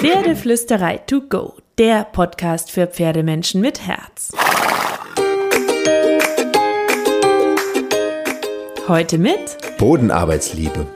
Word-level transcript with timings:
Pferdeflüsterei 0.00 0.98
to 0.98 1.22
go, 1.22 1.54
der 1.76 2.04
Podcast 2.04 2.70
für 2.70 2.86
Pferdemenschen 2.86 3.60
mit 3.60 3.84
Herz. 3.84 4.30
Heute 8.86 9.18
mit 9.18 9.58
Bodenarbeitsliebe. 9.76 10.86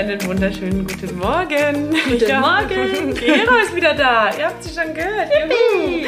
Einen 0.00 0.26
wunderschönen 0.26 0.86
guten 0.86 1.18
Morgen. 1.18 1.90
Guten 2.08 2.40
Morgen. 2.40 3.14
Gero 3.20 3.56
ist 3.62 3.76
wieder 3.76 3.92
da. 3.92 4.30
Ihr 4.34 4.46
habt 4.46 4.64
sie 4.64 4.74
schon 4.74 4.94
gehört. 4.94 5.28
Juhu. 5.28 6.06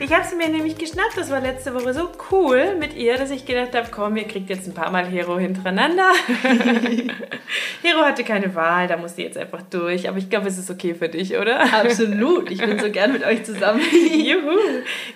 Ich 0.00 0.10
habe 0.10 0.26
sie 0.26 0.36
mir 0.36 0.48
nämlich 0.48 0.78
geschnappt. 0.78 1.18
Das 1.18 1.30
war 1.30 1.42
letzte 1.42 1.74
Woche 1.74 1.92
so 1.92 2.08
cool 2.30 2.76
mit 2.78 2.96
ihr, 2.96 3.18
dass 3.18 3.30
ich 3.30 3.44
gedacht 3.44 3.74
habe, 3.74 3.88
komm, 3.90 4.16
ihr 4.16 4.24
kriegt 4.24 4.48
jetzt 4.48 4.66
ein 4.66 4.72
paar 4.72 4.90
Mal 4.90 5.04
Hero 5.04 5.38
hintereinander. 5.38 6.12
Hero 7.82 8.00
hatte 8.00 8.24
keine 8.24 8.54
Wahl, 8.54 8.88
da 8.88 8.96
musste 8.96 9.20
jetzt 9.20 9.36
einfach 9.36 9.60
durch. 9.68 10.08
Aber 10.08 10.16
ich 10.16 10.30
glaube, 10.30 10.48
es 10.48 10.56
ist 10.56 10.70
okay 10.70 10.94
für 10.94 11.10
dich, 11.10 11.36
oder? 11.36 11.60
Absolut. 11.74 12.50
Ich 12.50 12.62
bin 12.62 12.78
so 12.78 12.90
gern 12.90 13.12
mit 13.12 13.22
euch 13.22 13.44
zusammen. 13.44 13.82
Juhu! 14.14 14.56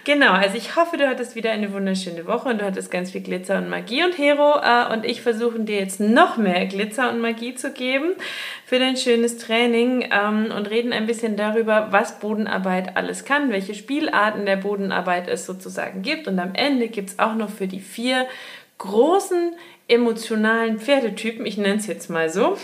Genau, 0.05 0.33
also 0.33 0.59
ich 0.59 0.77
hoffe, 0.77 0.99
du 0.99 1.09
hattest 1.09 1.37
wieder 1.37 1.53
eine 1.53 1.73
wunderschöne 1.73 2.27
Woche 2.27 2.51
und 2.51 2.61
du 2.61 2.67
hattest 2.67 2.91
ganz 2.91 3.13
viel 3.13 3.23
Glitzer 3.23 3.57
und 3.57 3.71
Magie. 3.71 4.05
Und 4.05 4.19
Hero 4.19 4.61
äh, 4.63 4.93
und 4.93 5.07
ich 5.07 5.23
versuchen 5.23 5.65
dir 5.65 5.79
jetzt 5.79 6.01
noch 6.01 6.37
mehr 6.37 6.67
Glitzer 6.67 7.09
und 7.09 7.21
Magie 7.21 7.55
zu 7.55 7.73
geben 7.73 8.10
für 8.65 8.79
dein 8.79 8.97
schönes 8.97 9.39
Training 9.39 10.09
ähm, 10.13 10.53
und 10.57 10.71
reden 10.71 10.93
ein 10.93 11.07
bisschen 11.07 11.37
darüber, 11.37 11.89
was 11.91 12.19
Bodenarbeit 12.21 12.97
alles 12.97 13.25
kann, 13.25 13.51
welche 13.51 13.75
Spielarten 13.75 14.47
der 14.47 14.57
Bodenarbeit 14.57 15.29
es 15.29 15.47
sozusagen 15.47 16.03
gibt. 16.03 16.29
Und 16.29 16.39
am 16.39 16.55
Ende 16.55 16.89
gibt 16.89 17.11
es 17.11 17.19
auch 17.19 17.35
noch 17.35 17.51
für 17.51 17.67
die 17.67 17.81
vier 17.81 18.27
großen 18.79 19.55
emotionalen 19.91 20.79
Pferdetypen, 20.79 21.45
ich 21.45 21.59
nenne 21.59 21.77
es 21.77 21.87
jetzt 21.89 22.09
mal 22.11 22.31
so, 22.31 22.57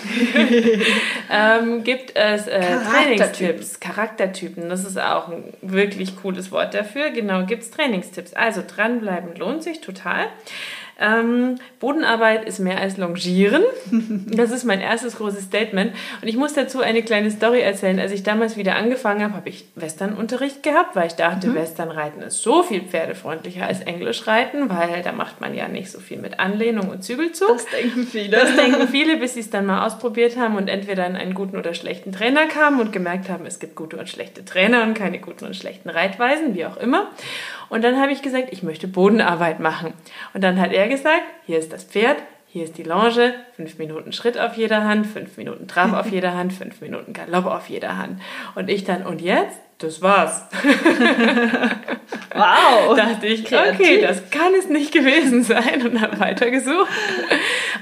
ähm, 1.30 1.82
gibt 1.82 2.14
es 2.14 2.46
äh, 2.46 2.60
Charaktertypen. 2.60 2.92
Trainingstipps, 2.92 3.80
Charaktertypen. 3.80 4.68
Das 4.68 4.84
ist 4.84 4.98
auch 4.98 5.28
ein 5.28 5.52
wirklich 5.60 6.16
cooles 6.16 6.52
Wort 6.52 6.72
dafür. 6.74 7.10
Genau, 7.10 7.44
gibt 7.44 7.64
es 7.64 7.70
Trainingstipps. 7.72 8.32
Also 8.34 8.62
dranbleiben 8.66 9.34
lohnt 9.34 9.64
sich 9.64 9.80
total. 9.80 10.26
Ähm, 10.98 11.56
Bodenarbeit 11.78 12.46
ist 12.46 12.58
mehr 12.58 12.78
als 12.78 12.96
Longieren. 12.96 13.62
Das 14.26 14.50
ist 14.50 14.64
mein 14.64 14.80
erstes 14.80 15.16
großes 15.16 15.44
Statement. 15.44 15.92
Und 16.22 16.28
ich 16.28 16.36
muss 16.36 16.54
dazu 16.54 16.80
eine 16.80 17.02
kleine 17.02 17.30
Story 17.30 17.60
erzählen. 17.60 17.98
Als 17.98 18.12
ich 18.12 18.22
damals 18.22 18.56
wieder 18.56 18.76
angefangen 18.76 19.22
habe, 19.22 19.34
habe 19.34 19.48
ich 19.48 19.66
Westernunterricht 19.74 20.62
gehabt, 20.62 20.96
weil 20.96 21.06
ich 21.06 21.14
dachte, 21.14 21.54
Westernreiten 21.54 22.22
ist 22.22 22.42
so 22.42 22.62
viel 22.62 22.82
pferdefreundlicher 22.82 23.66
als 23.66 23.80
Englischreiten, 23.80 24.70
weil 24.70 25.02
da 25.02 25.12
macht 25.12 25.40
man 25.40 25.54
ja 25.54 25.68
nicht 25.68 25.90
so 25.90 26.00
viel 26.00 26.18
mit 26.18 26.40
Anlehnung 26.40 26.88
und 26.88 27.04
Zügelzug. 27.04 27.48
Das 27.48 27.66
denken 27.66 28.06
viele. 28.06 28.30
Das 28.30 28.56
denken 28.56 28.88
viele, 28.88 29.16
bis 29.16 29.34
sie 29.34 29.40
es 29.40 29.50
dann 29.50 29.66
mal 29.66 29.86
ausprobiert 29.86 30.36
haben 30.36 30.56
und 30.56 30.68
entweder 30.68 31.06
in 31.06 31.16
einen 31.16 31.34
guten 31.34 31.56
oder 31.56 31.74
schlechten 31.74 32.12
Trainer 32.12 32.46
kamen 32.46 32.80
und 32.80 32.92
gemerkt 32.92 33.28
haben, 33.28 33.44
es 33.46 33.58
gibt 33.58 33.74
gute 33.76 33.96
und 33.96 34.08
schlechte 34.08 34.44
Trainer 34.44 34.82
und 34.82 34.94
keine 34.94 35.18
guten 35.18 35.44
und 35.44 35.56
schlechten 35.56 35.90
Reitweisen, 35.90 36.54
wie 36.54 36.64
auch 36.64 36.76
immer. 36.76 37.10
Und 37.68 37.82
dann 37.82 38.00
habe 38.00 38.12
ich 38.12 38.22
gesagt, 38.22 38.48
ich 38.50 38.62
möchte 38.62 38.88
Bodenarbeit 38.88 39.60
machen. 39.60 39.92
Und 40.34 40.42
dann 40.42 40.60
hat 40.60 40.72
er 40.72 40.88
gesagt, 40.88 41.22
hier 41.46 41.58
ist 41.58 41.72
das 41.72 41.84
Pferd, 41.84 42.18
hier 42.48 42.64
ist 42.64 42.78
die 42.78 42.84
Longe, 42.84 43.34
fünf 43.54 43.78
Minuten 43.78 44.12
Schritt 44.12 44.38
auf 44.38 44.56
jeder 44.56 44.84
Hand, 44.84 45.06
fünf 45.06 45.36
Minuten 45.36 45.68
Trab 45.68 45.92
auf 45.92 46.06
jeder 46.10 46.34
Hand, 46.34 46.52
fünf 46.52 46.80
Minuten 46.80 47.12
Galopp 47.12 47.46
auf 47.46 47.68
jeder 47.68 47.96
Hand. 47.96 48.20
Und 48.54 48.70
ich 48.70 48.84
dann, 48.84 49.04
und 49.04 49.20
jetzt? 49.20 49.58
Das 49.78 50.00
war's. 50.00 50.46
Wow. 52.36 52.96
dachte 52.96 53.26
ich, 53.26 53.46
okay, 53.46 54.00
das 54.02 54.30
kann 54.30 54.52
es 54.58 54.68
nicht 54.68 54.92
gewesen 54.92 55.42
sein 55.42 55.86
und 55.86 56.00
habe 56.00 56.18
weitergesucht. 56.20 56.90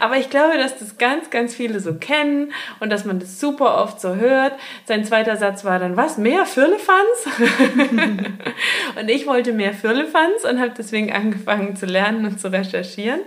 Aber 0.05 0.19
ich 0.19 0.29
glaube, 0.29 0.59
dass 0.59 0.79
das 0.79 0.99
ganz, 0.99 1.31
ganz 1.31 1.55
viele 1.55 1.81
so 1.81 1.95
kennen 1.95 2.53
und 2.79 2.91
dass 2.91 3.07
man 3.07 3.21
das 3.21 3.41
super 3.41 3.81
oft 3.83 4.03
so 4.03 4.17
hört. 4.17 4.53
Sein 4.85 5.03
zweiter 5.03 5.39
Satz 5.39 5.65
war 5.65 5.79
dann, 5.79 5.97
was, 5.97 6.19
mehr 6.19 6.45
Firlefanz? 6.45 7.27
und 9.01 9.09
ich 9.09 9.27
wollte 9.27 9.55
mehr 9.55 9.73
Firlefanz 9.73 10.45
und 10.45 10.61
habe 10.61 10.73
deswegen 10.77 11.11
angefangen 11.11 11.75
zu 11.75 11.87
lernen 11.87 12.27
und 12.27 12.39
zu 12.39 12.53
recherchieren. 12.53 13.21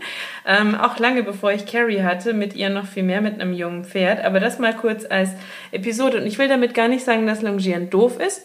Ähm, 0.46 0.76
auch 0.76 1.00
lange 1.00 1.24
bevor 1.24 1.52
ich 1.52 1.66
Carrie 1.66 2.04
hatte, 2.04 2.36
mit 2.36 2.56
ihr 2.56 2.70
noch 2.70 2.86
viel 2.86 3.02
mehr 3.02 3.22
mit 3.22 3.42
einem 3.42 3.54
jungen 3.54 3.84
Pferd. 3.84 4.24
Aber 4.24 4.40
das 4.40 4.60
mal 4.60 4.76
kurz 4.76 5.04
als 5.04 5.32
Episode. 5.72 6.18
Und 6.20 6.28
ich 6.28 6.38
will 6.38 6.48
damit 6.48 6.76
gar 6.76 6.90
nicht 6.90 7.04
sagen, 7.04 7.26
dass 7.26 7.42
Longieren 7.42 7.90
doof 7.90 8.20
ist. 8.20 8.44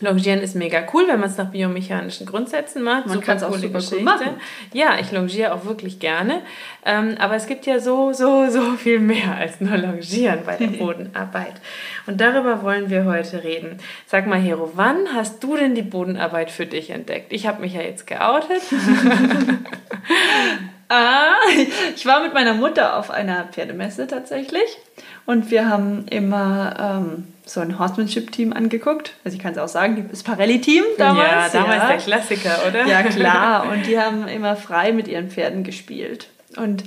Longieren 0.00 0.40
ist 0.40 0.54
mega 0.54 0.86
cool, 0.92 1.04
wenn 1.08 1.20
man 1.20 1.30
es 1.30 1.38
nach 1.38 1.50
biomechanischen 1.50 2.26
Grundsätzen 2.26 2.82
macht. 2.82 3.06
Man 3.06 3.22
kann's 3.22 3.42
auch 3.42 3.56
super 3.56 3.80
cool 3.92 4.02
machen. 4.02 4.28
Ja, 4.74 4.98
ich 5.00 5.10
longiere 5.10 5.54
auch 5.54 5.64
wirklich 5.64 5.98
gerne. 5.98 6.42
Ähm, 6.84 7.14
aber 7.18 7.36
es 7.36 7.46
gibt 7.46 7.64
ja 7.64 7.80
so, 7.80 8.12
so, 8.12 8.50
so 8.50 8.72
viel 8.72 8.98
mehr 8.98 9.36
als 9.36 9.60
nur 9.60 9.78
Longieren 9.78 10.40
bei 10.44 10.56
der 10.56 10.66
Bodenarbeit. 10.78 11.54
Und 12.06 12.20
darüber 12.20 12.62
wollen 12.62 12.90
wir 12.90 13.06
heute 13.06 13.42
reden. 13.42 13.78
Sag 14.06 14.26
mal, 14.26 14.38
Hero, 14.38 14.72
wann 14.74 15.14
hast 15.14 15.42
du 15.42 15.56
denn 15.56 15.74
die 15.74 15.82
Bodenarbeit 15.82 16.50
für 16.50 16.66
dich 16.66 16.90
entdeckt? 16.90 17.32
Ich 17.32 17.46
habe 17.46 17.62
mich 17.62 17.72
ja 17.72 17.80
jetzt 17.80 18.06
geoutet. 18.06 18.60
Ah, 20.88 21.34
ich 21.96 22.06
war 22.06 22.22
mit 22.22 22.34
meiner 22.34 22.54
Mutter 22.54 22.96
auf 22.96 23.10
einer 23.10 23.44
Pferdemesse 23.44 24.06
tatsächlich. 24.06 24.78
Und 25.24 25.50
wir 25.50 25.68
haben 25.68 26.06
immer 26.08 26.76
ähm, 26.78 27.28
so 27.44 27.60
ein 27.60 27.78
Horsemanship-Team 27.78 28.52
angeguckt. 28.52 29.14
Also 29.24 29.36
ich 29.36 29.42
kann 29.42 29.52
es 29.52 29.58
auch 29.58 29.68
sagen, 29.68 30.08
das 30.10 30.22
Parelli-Team 30.22 30.84
damals. 30.98 31.52
ja, 31.52 31.60
damals 31.60 31.88
der 31.88 31.96
Klassiker, 31.98 32.58
oder? 32.68 32.86
Ja, 32.86 33.02
klar. 33.02 33.68
Und 33.72 33.86
die 33.86 33.98
haben 33.98 34.28
immer 34.28 34.56
frei 34.56 34.92
mit 34.92 35.08
ihren 35.08 35.30
Pferden 35.30 35.64
gespielt. 35.64 36.28
Und 36.56 36.84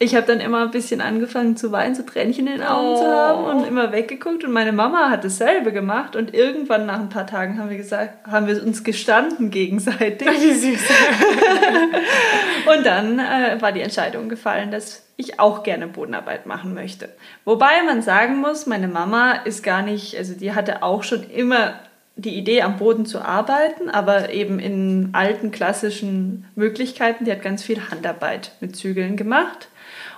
ich 0.00 0.14
habe 0.14 0.26
dann 0.26 0.38
immer 0.38 0.62
ein 0.62 0.70
bisschen 0.70 1.00
angefangen 1.00 1.56
zu 1.56 1.72
weinen, 1.72 1.96
so 1.96 2.04
Tränchen 2.04 2.46
in 2.46 2.58
den 2.58 2.62
Augen 2.62 2.96
zu 2.96 3.02
Oh. 3.02 3.12
haben 3.12 3.44
und 3.44 3.66
immer 3.66 3.90
weggeguckt. 3.90 4.44
Und 4.44 4.52
meine 4.52 4.72
Mama 4.72 5.10
hat 5.10 5.24
dasselbe 5.24 5.72
gemacht. 5.72 6.14
Und 6.14 6.34
irgendwann 6.34 6.86
nach 6.86 7.00
ein 7.00 7.08
paar 7.08 7.26
Tagen 7.26 7.58
haben 7.58 7.68
wir 7.68 7.76
gesagt, 7.76 8.24
haben 8.30 8.46
wir 8.46 8.62
uns 8.62 8.84
gestanden 8.84 9.50
gegenseitig. 9.50 10.28
Wie 10.28 10.52
süß. 10.52 10.80
Und 12.76 12.86
dann 12.86 13.18
äh, 13.18 13.60
war 13.60 13.72
die 13.72 13.80
Entscheidung 13.80 14.28
gefallen, 14.28 14.70
dass 14.70 15.04
ich 15.16 15.40
auch 15.40 15.64
gerne 15.64 15.88
Bodenarbeit 15.88 16.46
machen 16.46 16.74
möchte. 16.74 17.08
Wobei 17.44 17.82
man 17.84 18.02
sagen 18.02 18.36
muss, 18.36 18.66
meine 18.66 18.86
Mama 18.88 19.32
ist 19.32 19.64
gar 19.64 19.82
nicht, 19.82 20.16
also 20.16 20.34
die 20.34 20.54
hatte 20.54 20.84
auch 20.84 21.02
schon 21.02 21.28
immer 21.28 21.74
die 22.14 22.36
Idee, 22.36 22.62
am 22.62 22.76
Boden 22.76 23.04
zu 23.06 23.20
arbeiten, 23.20 23.90
aber 23.90 24.30
eben 24.30 24.60
in 24.60 25.10
alten 25.12 25.50
klassischen 25.50 26.46
Möglichkeiten. 26.54 27.24
Die 27.24 27.32
hat 27.32 27.42
ganz 27.42 27.64
viel 27.64 27.80
Handarbeit 27.90 28.52
mit 28.60 28.76
Zügeln 28.76 29.16
gemacht 29.16 29.68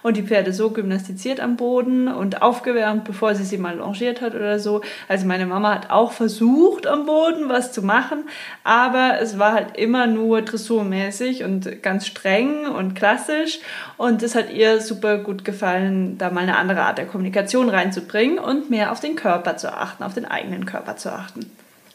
und 0.02 0.16
die 0.16 0.22
Pferde 0.22 0.52
so 0.52 0.70
gymnastiziert 0.70 1.40
am 1.40 1.56
Boden 1.56 2.08
und 2.08 2.42
aufgewärmt, 2.42 3.04
bevor 3.04 3.34
sie 3.34 3.44
sie 3.44 3.58
mal 3.58 3.76
longiert 3.76 4.20
hat 4.20 4.34
oder 4.34 4.58
so. 4.58 4.80
Also 5.08 5.26
meine 5.26 5.46
Mama 5.46 5.74
hat 5.74 5.90
auch 5.90 6.12
versucht, 6.12 6.86
am 6.86 7.06
Boden 7.06 7.48
was 7.48 7.72
zu 7.72 7.82
machen, 7.82 8.24
aber 8.64 9.20
es 9.20 9.38
war 9.38 9.52
halt 9.52 9.76
immer 9.76 10.06
nur 10.06 10.42
dressurmäßig 10.42 11.44
und 11.44 11.82
ganz 11.82 12.06
streng 12.06 12.66
und 12.66 12.94
klassisch 12.94 13.60
und 13.96 14.22
es 14.22 14.34
hat 14.34 14.52
ihr 14.52 14.80
super 14.80 15.18
gut 15.18 15.44
gefallen, 15.44 16.18
da 16.18 16.30
mal 16.30 16.42
eine 16.42 16.56
andere 16.56 16.82
Art 16.82 16.98
der 16.98 17.06
Kommunikation 17.06 17.68
reinzubringen 17.68 18.38
und 18.38 18.70
mehr 18.70 18.92
auf 18.92 19.00
den 19.00 19.16
Körper 19.16 19.56
zu 19.56 19.72
achten, 19.72 20.02
auf 20.02 20.14
den 20.14 20.24
eigenen 20.24 20.66
Körper 20.66 20.96
zu 20.96 21.12
achten. 21.12 21.50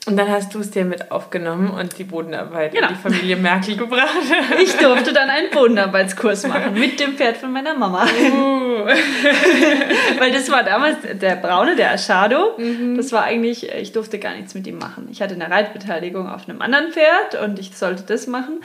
Und 0.07 0.17
dann 0.17 0.29
hast 0.29 0.53
du 0.53 0.59
es 0.59 0.69
dir 0.69 0.85
mit 0.85 1.11
aufgenommen 1.11 1.71
und 1.71 1.97
die 1.97 2.03
Bodenarbeit 2.03 2.73
Genau. 2.73 2.89
in 2.89 2.93
die 2.93 2.99
Familie 2.99 3.35
Merkel 3.37 3.75
gebracht. 3.75 4.09
Ich 4.61 4.75
durfte 4.77 5.13
dann 5.13 5.29
einen 5.29 5.49
Bodenarbeitskurs 5.49 6.47
machen 6.47 6.73
mit 6.75 6.99
dem 6.99 7.13
Pferd 7.15 7.37
von 7.37 7.51
meiner 7.51 7.73
Mama. 7.73 8.05
Uh. 8.05 8.85
Weil 10.19 10.31
das 10.31 10.51
war 10.51 10.63
damals 10.63 10.97
der 11.13 11.35
Braune, 11.37 11.75
der 11.75 11.91
Aschado. 11.93 12.57
Das 12.95 13.11
war 13.11 13.23
eigentlich, 13.23 13.69
ich 13.73 13.91
durfte 13.93 14.19
gar 14.19 14.35
nichts 14.35 14.53
mit 14.53 14.67
ihm 14.67 14.77
machen. 14.77 15.07
Ich 15.11 15.21
hatte 15.21 15.33
eine 15.33 15.49
Reitbeteiligung 15.49 16.29
auf 16.29 16.47
einem 16.47 16.61
anderen 16.61 16.91
Pferd 16.91 17.41
und 17.43 17.57
ich 17.57 17.75
sollte 17.75 18.03
das 18.03 18.27
machen. 18.27 18.61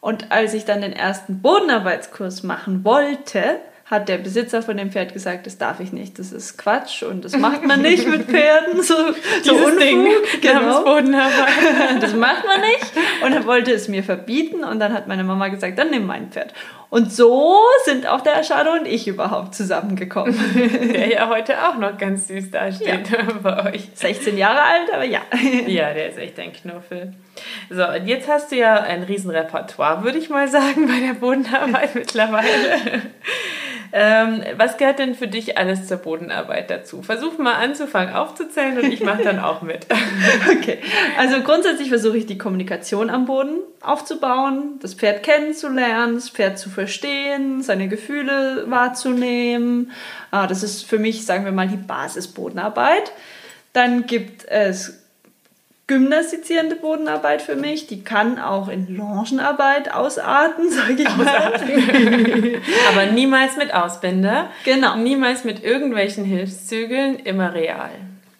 Und 0.00 0.32
als 0.32 0.54
ich 0.54 0.64
dann 0.64 0.80
den 0.80 0.92
ersten 0.92 1.40
Bodenarbeitskurs 1.40 2.42
machen 2.42 2.84
wollte, 2.84 3.60
hat 3.90 4.08
der 4.08 4.18
Besitzer 4.18 4.62
von 4.62 4.76
dem 4.76 4.92
Pferd 4.92 5.12
gesagt, 5.12 5.46
das 5.46 5.58
darf 5.58 5.80
ich 5.80 5.92
nicht, 5.92 6.20
das 6.20 6.30
ist 6.30 6.56
Quatsch 6.56 7.02
und 7.02 7.24
das 7.24 7.36
macht 7.36 7.66
man 7.66 7.82
nicht 7.82 8.06
mit 8.06 8.30
Pferden. 8.30 8.82
So, 8.82 8.94
so 9.42 9.54
Unfug, 9.54 9.80
Ding 9.80 10.06
genau. 10.40 10.84
Das 12.00 12.14
macht 12.14 12.46
man 12.46 12.60
nicht. 12.60 12.92
Und 13.24 13.32
er 13.32 13.44
wollte 13.46 13.72
es 13.72 13.88
mir 13.88 14.04
verbieten. 14.04 14.62
Und 14.62 14.78
dann 14.78 14.92
hat 14.92 15.08
meine 15.08 15.24
Mama 15.24 15.48
gesagt, 15.48 15.76
dann 15.76 15.90
nimm 15.90 16.06
mein 16.06 16.30
Pferd. 16.30 16.54
Und 16.88 17.12
so 17.12 17.56
sind 17.84 18.06
auch 18.06 18.20
der 18.20 18.38
Aschado 18.38 18.72
und 18.72 18.86
ich 18.86 19.08
überhaupt 19.08 19.54
zusammengekommen. 19.54 20.36
Der 20.92 21.08
ja 21.08 21.28
heute 21.28 21.68
auch 21.68 21.76
noch 21.76 21.96
ganz 21.98 22.26
süß 22.26 22.50
dasteht 22.50 23.08
bei 23.42 23.72
euch. 23.72 23.88
16 23.94 24.36
Jahre 24.36 24.62
alt, 24.62 24.92
aber 24.92 25.04
ja. 25.04 25.20
Ja, 25.68 25.94
der 25.94 26.10
ist 26.10 26.18
echt 26.18 26.38
ein 26.40 26.52
Knuffel. 26.52 27.14
So, 27.70 27.86
und 27.86 28.06
jetzt 28.08 28.28
hast 28.28 28.50
du 28.50 28.56
ja 28.56 28.74
ein 28.74 29.04
Riesenrepertoire, 29.04 30.02
würde 30.02 30.18
ich 30.18 30.30
mal 30.30 30.48
sagen, 30.48 30.88
bei 30.88 30.98
der 30.98 31.14
Bodenarbeit 31.14 31.94
mittlerweile. 31.94 33.02
Ähm, 33.92 34.42
was 34.56 34.76
gehört 34.76 34.98
denn 34.98 35.14
für 35.14 35.26
dich 35.26 35.58
alles 35.58 35.86
zur 35.86 35.98
Bodenarbeit 35.98 36.70
dazu? 36.70 37.02
Versuch 37.02 37.38
mal 37.38 37.54
anzufangen 37.54 38.14
aufzuzählen 38.14 38.78
und 38.78 38.92
ich 38.92 39.02
mache 39.02 39.24
dann 39.24 39.38
auch 39.38 39.62
mit. 39.62 39.86
okay, 40.50 40.78
also 41.18 41.40
grundsätzlich 41.42 41.88
versuche 41.88 42.18
ich 42.18 42.26
die 42.26 42.38
Kommunikation 42.38 43.10
am 43.10 43.26
Boden 43.26 43.58
aufzubauen, 43.80 44.78
das 44.80 44.94
Pferd 44.94 45.22
kennenzulernen, 45.22 46.14
das 46.14 46.30
Pferd 46.30 46.58
zu 46.58 46.70
verstehen, 46.70 47.62
seine 47.62 47.88
Gefühle 47.88 48.64
wahrzunehmen. 48.68 49.90
Ah, 50.30 50.46
das 50.46 50.62
ist 50.62 50.86
für 50.86 50.98
mich, 50.98 51.26
sagen 51.26 51.44
wir 51.44 51.52
mal, 51.52 51.68
die 51.68 51.76
Basisbodenarbeit. 51.76 53.12
Dann 53.72 54.06
gibt 54.06 54.46
es 54.48 54.99
gymnastizierende 55.90 56.76
Bodenarbeit 56.76 57.42
für 57.42 57.56
mich. 57.56 57.88
Die 57.88 58.04
kann 58.04 58.38
auch 58.38 58.68
in 58.68 58.96
Longenarbeit 58.96 59.92
ausarten, 59.92 60.70
sage 60.70 61.02
ich 61.02 61.08
ausarten. 61.08 61.68
mal. 61.68 62.60
Aber 62.92 63.06
niemals 63.06 63.56
mit 63.56 63.74
Ausbinder. 63.74 64.50
Genau. 64.64 64.96
Niemals 64.96 65.42
mit 65.42 65.64
irgendwelchen 65.64 66.24
Hilfszügeln, 66.24 67.16
immer 67.16 67.54
real. 67.54 67.90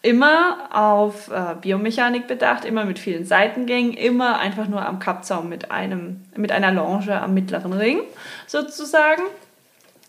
Immer 0.01 0.69
auf 0.71 1.29
äh, 1.29 1.57
Biomechanik 1.61 2.29
bedacht, 2.29 2.65
immer 2.65 2.85
mit 2.85 3.01
vielen 3.01 3.25
Seitengängen, 3.25 3.95
immer 3.95 4.39
einfach 4.39 4.69
nur 4.69 4.87
am 4.87 5.01
Kappzaum 5.01 5.49
mit, 5.49 5.73
einem, 5.73 6.21
mit 6.37 6.53
einer 6.53 6.71
Longe 6.71 7.21
am 7.21 7.35
mittleren 7.35 7.73
Ring 7.73 8.01
sozusagen. 8.47 9.23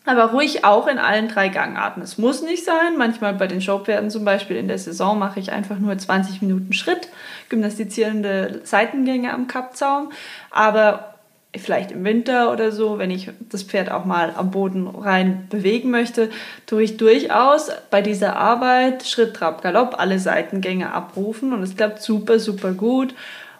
Aber 0.06 0.32
ruhig 0.32 0.66
auch 0.66 0.88
in 0.88 0.98
allen 0.98 1.28
drei 1.28 1.50
Gangarten. 1.50 2.02
Es 2.02 2.18
muss 2.18 2.42
nicht 2.42 2.66
sein. 2.66 2.98
Manchmal 2.98 3.36
bei 3.36 3.46
den 3.46 3.62
Showpferden 3.62 4.10
zum 4.10 4.26
Beispiel 4.26 4.58
in 4.58 4.68
der 4.68 4.80
Saison 4.80 5.20
mache 5.20 5.40
ich 5.40 5.52
einfach 5.52 5.78
nur 5.78 5.96
20 5.96 6.42
Minuten 6.42 6.74
Schritt, 6.74 7.10
gymnastizierende 7.50 8.62
Seitengänge 8.64 9.32
am 9.32 9.48
Kappzaum. 9.48 10.12
Aber 10.50 11.12
vielleicht 11.56 11.92
im 11.92 12.04
Winter 12.04 12.52
oder 12.52 12.72
so, 12.72 12.98
wenn 12.98 13.12
ich 13.12 13.30
das 13.50 13.64
Pferd 13.64 13.92
auch 13.92 14.06
mal 14.06 14.34
am 14.36 14.52
Boden 14.52 14.88
rein 14.88 15.48
bewegen 15.50 15.92
möchte, 15.92 16.30
tue 16.66 16.84
ich 16.84 16.98
durchaus 16.98 17.70
bei 17.90 18.02
dieser 18.02 18.38
Arbeit 18.38 19.06
Schritt, 19.06 19.36
Trab, 19.36 19.62
Galopp 19.62 20.00
alle 20.00 20.18
Seitengänge 20.20 20.94
abrufen 20.94 21.54
und 21.54 21.62
es 21.62 21.76
klappt 21.76 22.02
super, 22.02 22.40
super 22.40 22.72
gut, 22.72 23.14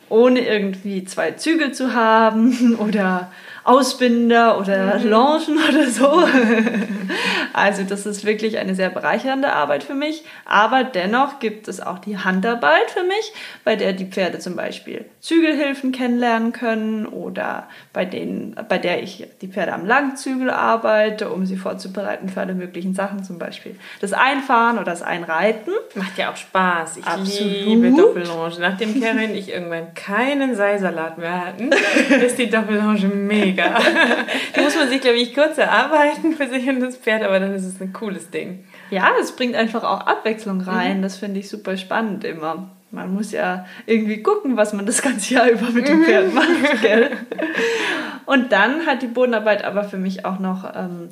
ohne 0.08 0.40
irgendwie 0.40 1.04
zwei 1.04 1.32
Zügel 1.32 1.74
zu 1.74 1.94
haben 1.94 2.76
oder 2.80 3.32
Ausbinder 3.64 4.60
oder 4.60 4.98
mhm. 4.98 5.10
Longen 5.10 5.60
oder 5.70 5.88
so. 5.88 6.08
also 7.54 7.84
das 7.84 8.06
ist 8.06 8.26
wirklich 8.26 8.58
eine 8.58 8.74
sehr 8.74 8.90
bereichernde 8.90 9.54
Arbeit 9.54 9.84
für 9.84 9.94
mich. 9.94 10.24
Aber 10.46 10.84
dennoch 10.84 11.40
gibt 11.40 11.68
es 11.68 11.80
auch 11.80 12.00
die 12.00 12.18
Handarbeit 12.18 12.90
für 12.90 13.04
mich, 13.04 13.34
bei 13.64 13.76
der 13.76 13.94
die 13.94 14.06
Pferde 14.06 14.40
zum 14.40 14.56
Beispiel 14.56 15.06
Zügelhilfen 15.20 15.92
kennenlernen 15.92 16.52
können 16.54 17.06
oder 17.06 17.68
bei, 17.94 18.06
denen, 18.06 18.56
bei 18.68 18.80
der 18.80 19.04
ich 19.04 19.28
die 19.42 19.48
Pferde 19.48 19.74
am 19.74 19.86
Langzügel 19.86 20.50
arbeite, 20.50 21.30
um 21.30 21.46
sie 21.46 21.58
vorzubereiten 21.58 22.30
für 22.30 22.42
alle 22.42 22.56
möglichen 22.56 22.96
Sachen, 22.96 23.24
zum 23.24 23.38
Beispiel 23.38 23.76
das 24.00 24.14
Einfahren 24.14 24.78
oder 24.78 24.86
das 24.86 25.04
Einreiten. 25.04 25.72
Macht 25.96 26.18
ja 26.18 26.32
auch 26.32 26.38
Spaß. 26.38 26.98
Ich 26.98 27.06
Absolut. 27.06 27.54
liebe 27.54 27.92
Doppellonge. 27.92 28.56
Nachdem 28.60 29.00
Karin 29.00 29.32
und 29.32 29.36
ich 29.36 29.50
irgendwann 29.50 29.94
keinen 29.94 30.56
Seisalat 30.56 31.18
mehr 31.18 31.46
hatten, 31.46 31.70
ist 32.26 32.40
die 32.40 32.50
Doppellonge 32.50 33.08
mega 33.08 33.51
mega. 33.52 33.80
Die 34.56 34.62
muss 34.62 34.76
man 34.76 34.90
sich, 34.90 35.02
glaube 35.02 35.18
ich, 35.18 35.34
kurz 35.34 35.58
erarbeiten 35.58 36.34
für 36.34 36.48
sich 36.48 36.68
und 36.68 36.80
das 36.80 36.98
Pferd, 36.98 37.24
aber 37.24 37.40
dann 37.40 37.54
ist 37.54 37.66
es 37.66 37.82
ein 37.82 37.94
cooles 37.94 38.30
Ding. 38.30 38.66
Ja, 38.90 39.12
es 39.20 39.36
bringt 39.36 39.56
einfach 39.56 39.84
auch 39.84 40.02
Abwechslung 40.02 40.62
rein. 40.62 40.98
Mhm. 40.98 41.02
Das 41.02 41.18
finde 41.18 41.40
ich 41.40 41.50
super 41.50 41.78
spannend 41.78 42.24
immer. 42.24 42.70
Man 42.92 43.14
muss 43.14 43.32
ja 43.32 43.66
irgendwie 43.86 44.22
gucken, 44.22 44.58
was 44.58 44.74
man 44.74 44.86
das 44.86 45.02
ganze 45.02 45.34
Jahr 45.34 45.50
über 45.50 45.70
mit 45.70 45.88
dem 45.88 46.00
mhm. 46.00 46.06
Pferd 46.06 46.34
macht, 46.34 46.48
gell? 46.82 47.12
Und 48.26 48.52
dann 48.52 48.86
hat 48.86 49.02
die 49.02 49.08
Bodenarbeit 49.08 49.64
aber 49.64 49.86
für 49.86 49.98
mich 49.98 50.26
auch 50.26 50.40
noch 50.40 50.70
ähm, 50.76 51.10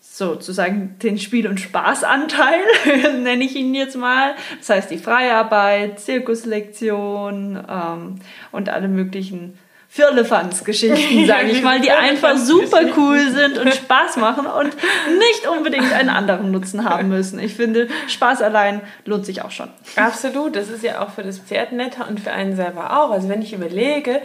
sozusagen 0.00 0.98
den 1.02 1.18
Spiel- 1.18 1.48
und 1.48 1.58
Spaßanteil, 1.58 2.60
nenne 3.22 3.44
ich 3.44 3.56
ihn 3.56 3.74
jetzt 3.74 3.96
mal. 3.96 4.34
Das 4.58 4.68
heißt 4.68 4.90
die 4.90 4.98
Freiarbeit, 4.98 6.00
Zirkuslektion 6.00 7.64
ähm, 7.68 8.16
und 8.52 8.68
alle 8.68 8.88
möglichen 8.88 9.58
Firlefanz-Geschichten, 9.96 11.26
sage 11.26 11.48
ich 11.48 11.62
mal, 11.62 11.80
die 11.80 11.90
einfach 11.90 12.36
super 12.36 12.82
cool 12.98 13.30
sind 13.30 13.56
und 13.56 13.74
Spaß 13.74 14.18
machen 14.18 14.46
und 14.46 14.76
nicht 15.18 15.48
unbedingt 15.50 15.90
einen 15.90 16.10
anderen 16.10 16.50
Nutzen 16.50 16.84
haben 16.84 17.08
müssen. 17.08 17.38
Ich 17.38 17.54
finde, 17.54 17.88
Spaß 18.06 18.42
allein 18.42 18.82
lohnt 19.06 19.24
sich 19.24 19.40
auch 19.40 19.50
schon. 19.50 19.70
Absolut, 19.96 20.54
das 20.54 20.68
ist 20.68 20.84
ja 20.84 21.00
auch 21.00 21.10
für 21.10 21.22
das 21.22 21.38
Pferd 21.38 21.72
netter 21.72 22.06
und 22.08 22.20
für 22.20 22.30
einen 22.30 22.56
selber 22.56 22.98
auch. 22.98 23.10
Also 23.10 23.30
wenn 23.30 23.40
ich 23.40 23.54
überlege, 23.54 24.20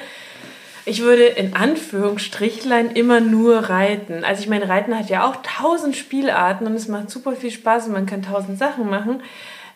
ich 0.84 1.02
würde 1.02 1.24
in 1.24 1.56
Anführungsstrichlein 1.56 2.92
immer 2.92 3.22
nur 3.22 3.70
reiten. 3.70 4.26
Also 4.26 4.42
ich 4.42 4.50
meine, 4.50 4.68
Reiten 4.68 4.98
hat 4.98 5.10
ja 5.10 5.26
auch 5.26 5.38
tausend 5.38 5.96
Spielarten 5.96 6.68
und 6.68 6.76
es 6.76 6.90
macht 6.90 7.10
super 7.10 7.32
viel 7.34 7.52
Spaß 7.52 7.88
und 7.88 7.94
man 7.94 8.08
kann 8.08 8.24
tausend 8.24 8.60
Sachen 8.60 8.90
machen. 8.90 9.24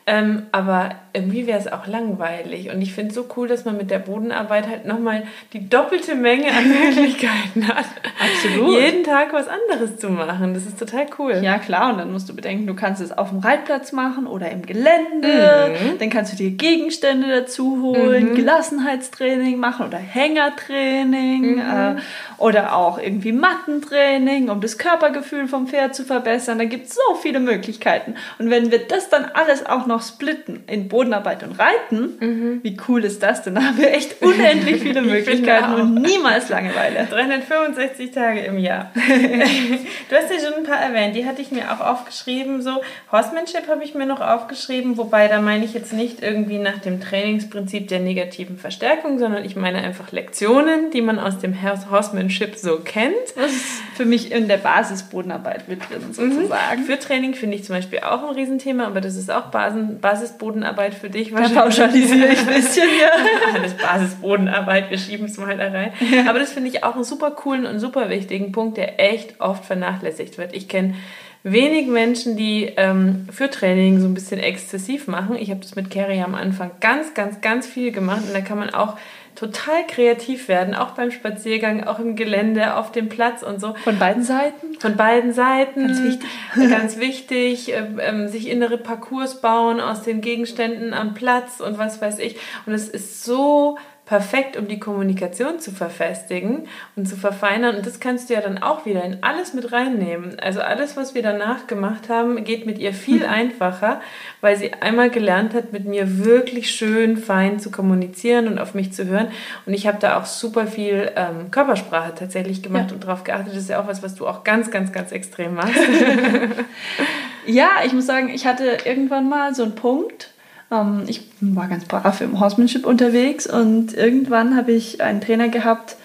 Ähm, 0.07 0.47
aber 0.51 0.95
irgendwie 1.15 1.47
wäre 1.47 1.57
es 1.57 1.71
auch 1.71 1.87
langweilig. 1.87 2.69
Und 2.69 2.81
ich 2.81 2.93
finde 2.93 3.09
es 3.09 3.15
so 3.15 3.25
cool, 3.35 3.47
dass 3.47 3.65
man 3.65 3.77
mit 3.77 3.89
der 3.89 3.99
Bodenarbeit 3.99 4.67
halt 4.67 4.85
nochmal 4.85 5.23
die 5.53 5.69
doppelte 5.69 6.15
Menge 6.15 6.47
an 6.51 6.67
Möglichkeiten 6.95 7.67
hat. 7.67 7.85
Absolut. 8.19 8.81
Jeden 8.81 9.03
Tag 9.03 9.33
was 9.33 9.47
anderes 9.47 9.97
zu 9.97 10.09
machen. 10.09 10.53
Das 10.53 10.65
ist 10.65 10.77
total 10.77 11.07
cool. 11.17 11.39
Ja, 11.41 11.57
klar. 11.57 11.91
Und 11.91 11.99
dann 11.99 12.11
musst 12.11 12.27
du 12.29 12.35
bedenken, 12.35 12.67
du 12.67 12.75
kannst 12.75 13.01
es 13.01 13.11
auf 13.11 13.29
dem 13.29 13.39
Reitplatz 13.39 13.91
machen 13.91 14.27
oder 14.27 14.51
im 14.51 14.63
Gelände. 14.63 15.71
Mhm. 15.71 15.99
Dann 15.99 16.09
kannst 16.09 16.33
du 16.33 16.37
dir 16.37 16.51
Gegenstände 16.51 17.27
dazu 17.29 17.81
holen, 17.81 18.31
mhm. 18.31 18.35
Gelassenheitstraining 18.35 19.57
machen 19.57 19.87
oder 19.87 19.97
Hängertraining 19.97 21.55
mhm. 21.55 21.59
äh, 21.59 21.95
oder 22.37 22.75
auch 22.75 22.99
irgendwie 22.99 23.31
Mattentraining, 23.31 24.49
um 24.49 24.59
das 24.61 24.77
Körpergefühl 24.77 25.47
vom 25.47 25.67
Pferd 25.67 25.95
zu 25.95 26.03
verbessern. 26.03 26.57
Da 26.57 26.65
gibt 26.65 26.87
es 26.87 26.95
so 26.95 27.15
viele 27.21 27.39
Möglichkeiten. 27.39 28.15
Und 28.39 28.49
wenn 28.49 28.71
wir 28.71 28.79
das 28.79 29.09
dann 29.09 29.25
alles 29.33 29.65
auch 29.65 29.85
noch 29.85 30.01
splitten 30.01 30.63
in 30.67 30.89
Bodenarbeit 31.05 31.43
und 31.43 31.59
Reiten, 31.59 32.17
mhm. 32.19 32.59
wie 32.63 32.77
cool 32.87 33.05
ist 33.05 33.21
das 33.21 33.43
denn? 33.43 33.55
Da 33.55 33.63
haben 33.63 33.77
wir 33.77 33.93
echt 33.93 34.21
unendlich 34.21 34.81
viele 34.81 35.01
Möglichkeiten 35.03 35.73
und 35.75 35.93
niemals 35.95 36.49
Langeweile. 36.49 37.07
365 37.09 38.11
Tage 38.11 38.41
im 38.41 38.57
Jahr. 38.57 38.91
du 38.95 40.15
hast 40.15 40.31
ja 40.31 40.39
schon 40.39 40.59
ein 40.59 40.63
paar 40.63 40.79
erwähnt, 40.79 41.15
die 41.15 41.25
hatte 41.25 41.41
ich 41.41 41.51
mir 41.51 41.71
auch 41.71 41.79
aufgeschrieben. 41.79 42.61
So, 42.61 42.81
Horsemanship 43.11 43.67
habe 43.69 43.83
ich 43.83 43.93
mir 43.93 44.05
noch 44.05 44.21
aufgeschrieben, 44.21 44.97
wobei 44.97 45.27
da 45.27 45.41
meine 45.41 45.65
ich 45.65 45.73
jetzt 45.73 45.93
nicht 45.93 46.23
irgendwie 46.23 46.57
nach 46.57 46.79
dem 46.79 46.99
Trainingsprinzip 47.01 47.87
der 47.87 47.99
negativen 47.99 48.57
Verstärkung, 48.57 49.19
sondern 49.19 49.45
ich 49.45 49.55
meine 49.55 49.79
einfach 49.79 50.11
Lektionen, 50.11 50.91
die 50.91 51.01
man 51.01 51.19
aus 51.19 51.39
dem 51.39 51.55
Horsemanship 51.61 52.55
so 52.55 52.79
kennt. 52.83 53.15
Das 53.35 53.51
ist 53.51 53.81
für 53.95 54.05
mich 54.05 54.31
in 54.31 54.47
der 54.47 54.57
Basisbodenarbeit 54.57 55.67
mit 55.67 55.89
drin, 55.89 56.01
sozusagen. 56.11 56.81
Mhm. 56.81 56.85
Für 56.85 56.99
Training 56.99 57.33
finde 57.33 57.57
ich 57.57 57.63
zum 57.63 57.75
Beispiel 57.75 57.99
auch 57.99 58.27
ein 58.27 58.35
Riesenthema, 58.35 58.85
aber 58.85 59.01
das 59.01 59.15
ist 59.15 59.31
auch 59.31 59.45
Basen 59.47 59.99
Basisbodenarbeit 59.99 60.94
für 60.95 61.09
dich 61.09 61.31
wahrscheinlich. 61.31 61.55
Da 61.55 61.61
pauschalisiere 61.61 62.27
ich 62.27 62.39
ein 62.39 62.47
bisschen, 62.47 62.87
ja. 62.99 63.53
Alles 63.59 63.73
Basisbodenarbeit, 63.73 64.89
wir 64.89 64.97
schieben 64.97 65.27
es 65.27 65.37
mal 65.37 65.57
da 65.57 65.67
rein. 65.67 65.93
Ja. 66.11 66.29
Aber 66.29 66.39
das 66.39 66.53
finde 66.53 66.69
ich 66.69 66.83
auch 66.83 66.95
einen 66.95 67.03
super 67.03 67.31
coolen 67.31 67.65
und 67.65 67.79
super 67.79 68.09
wichtigen 68.09 68.51
Punkt, 68.51 68.77
der 68.77 68.99
echt 68.99 69.39
oft 69.39 69.65
vernachlässigt 69.65 70.37
wird. 70.37 70.55
Ich 70.55 70.67
kenne 70.67 70.95
wenig 71.43 71.87
Menschen, 71.87 72.35
die 72.35 72.73
ähm, 72.75 73.27
für 73.31 73.49
Training 73.49 73.99
so 73.99 74.07
ein 74.07 74.15
bisschen 74.15 74.39
exzessiv 74.39 75.07
machen. 75.07 75.35
Ich 75.39 75.51
habe 75.51 75.59
das 75.59 75.75
mit 75.75 75.91
Carrie 75.91 76.21
am 76.21 76.33
Anfang 76.33 76.71
ganz, 76.81 77.13
ganz, 77.13 77.39
ganz 77.41 77.67
viel 77.67 77.91
gemacht 77.91 78.23
und 78.27 78.33
da 78.33 78.41
kann 78.41 78.57
man 78.57 78.71
auch 78.71 78.97
total 79.35 79.85
kreativ 79.87 80.47
werden, 80.47 80.73
auch 80.73 80.91
beim 80.91 81.11
Spaziergang, 81.11 81.83
auch 81.83 81.99
im 81.99 82.15
Gelände, 82.15 82.75
auf 82.75 82.91
dem 82.91 83.09
Platz 83.09 83.43
und 83.43 83.59
so. 83.59 83.75
Von 83.83 83.99
beiden 83.99 84.23
Seiten? 84.23 84.79
Von 84.79 84.95
beiden 84.95 85.33
Seiten. 85.33 85.87
Ganz 85.87 86.03
wichtig. 86.03 86.29
Ganz 86.69 86.97
wichtig, 86.97 87.73
äh, 87.73 87.85
äh, 87.97 88.27
sich 88.27 88.49
innere 88.49 88.77
Parcours 88.77 89.41
bauen 89.41 89.79
aus 89.79 90.03
den 90.03 90.21
Gegenständen 90.21 90.93
am 90.93 91.13
Platz 91.13 91.59
und 91.59 91.77
was 91.77 92.01
weiß 92.01 92.19
ich. 92.19 92.37
Und 92.65 92.73
es 92.73 92.87
ist 92.87 93.23
so 93.23 93.77
perfekt, 94.05 94.55
um 94.55 94.67
die 94.67 94.79
Kommunikation 94.79 95.59
zu 95.59 95.71
verfestigen 95.71 96.67
und 96.95 97.07
zu 97.07 97.15
verfeinern. 97.15 97.75
Und 97.75 97.87
das 97.87 97.99
kannst 97.99 98.29
du 98.29 98.35
ja 98.35 98.41
dann 98.41 98.59
auch 98.59 98.85
wieder 98.85 99.03
in 99.03 99.23
alles 99.23 99.55
mit 99.55 99.71
reinnehmen. 99.71 100.39
Also 100.39 100.61
alles, 100.61 100.95
was 100.95 101.15
wir 101.15 101.23
danach 101.23 101.65
gemacht 101.65 102.07
haben, 102.07 102.43
geht 102.43 102.67
mit 102.67 102.77
ihr 102.77 102.93
viel 102.93 103.23
mhm. 103.23 103.29
einfacher, 103.29 104.01
weil 104.41 104.57
sie 104.57 104.73
einmal 104.73 105.09
gelernt 105.09 105.55
hat, 105.55 105.73
mit 105.73 105.85
mir 105.85 106.23
wirklich 106.23 106.69
schön 106.69 107.17
fein 107.17 107.59
zu 107.59 107.71
kommunizieren 107.71 108.47
und 108.47 108.59
auf 108.59 108.75
mich 108.75 108.93
zu 108.93 109.05
hören. 109.05 109.29
Und 109.65 109.73
ich 109.73 109.87
habe 109.87 109.97
da 109.99 110.19
auch 110.19 110.25
super 110.25 110.67
viel 110.67 111.11
ähm, 111.15 111.49
Körpersprache 111.49 112.13
tatsächlich 112.13 112.61
gemacht 112.61 112.89
ja. 112.89 112.95
und 112.95 113.03
darauf 113.03 113.23
geachtet. 113.23 113.53
Das 113.53 113.57
ist 113.63 113.69
ja 113.69 113.81
auch 113.81 113.87
was, 113.87 114.03
was 114.03 114.13
du 114.13 114.27
auch 114.27 114.43
ganz, 114.43 114.69
ganz, 114.69 114.91
ganz 114.91 115.11
extrem 115.11 115.55
machst. 115.55 115.73
ja, 117.47 117.69
ich 117.83 117.93
muss 117.93 118.05
sagen, 118.05 118.29
ich 118.29 118.45
hatte 118.45 118.77
irgendwann 118.85 119.27
mal 119.27 119.55
so 119.55 119.63
einen 119.63 119.73
Punkt, 119.73 120.34
ähm, 120.71 121.03
ich 121.07 121.21
war 121.41 121.67
ganz 121.67 121.85
brav 121.85 122.21
im 122.21 122.39
Horsemanship 122.39 122.85
unterwegs 122.85 123.47
und 123.47 123.93
irgendwann 123.93 124.55
habe 124.55 124.71
ich 124.71 125.01
einen 125.01 125.21
Trainer 125.21 125.49
gehabt, 125.49 125.97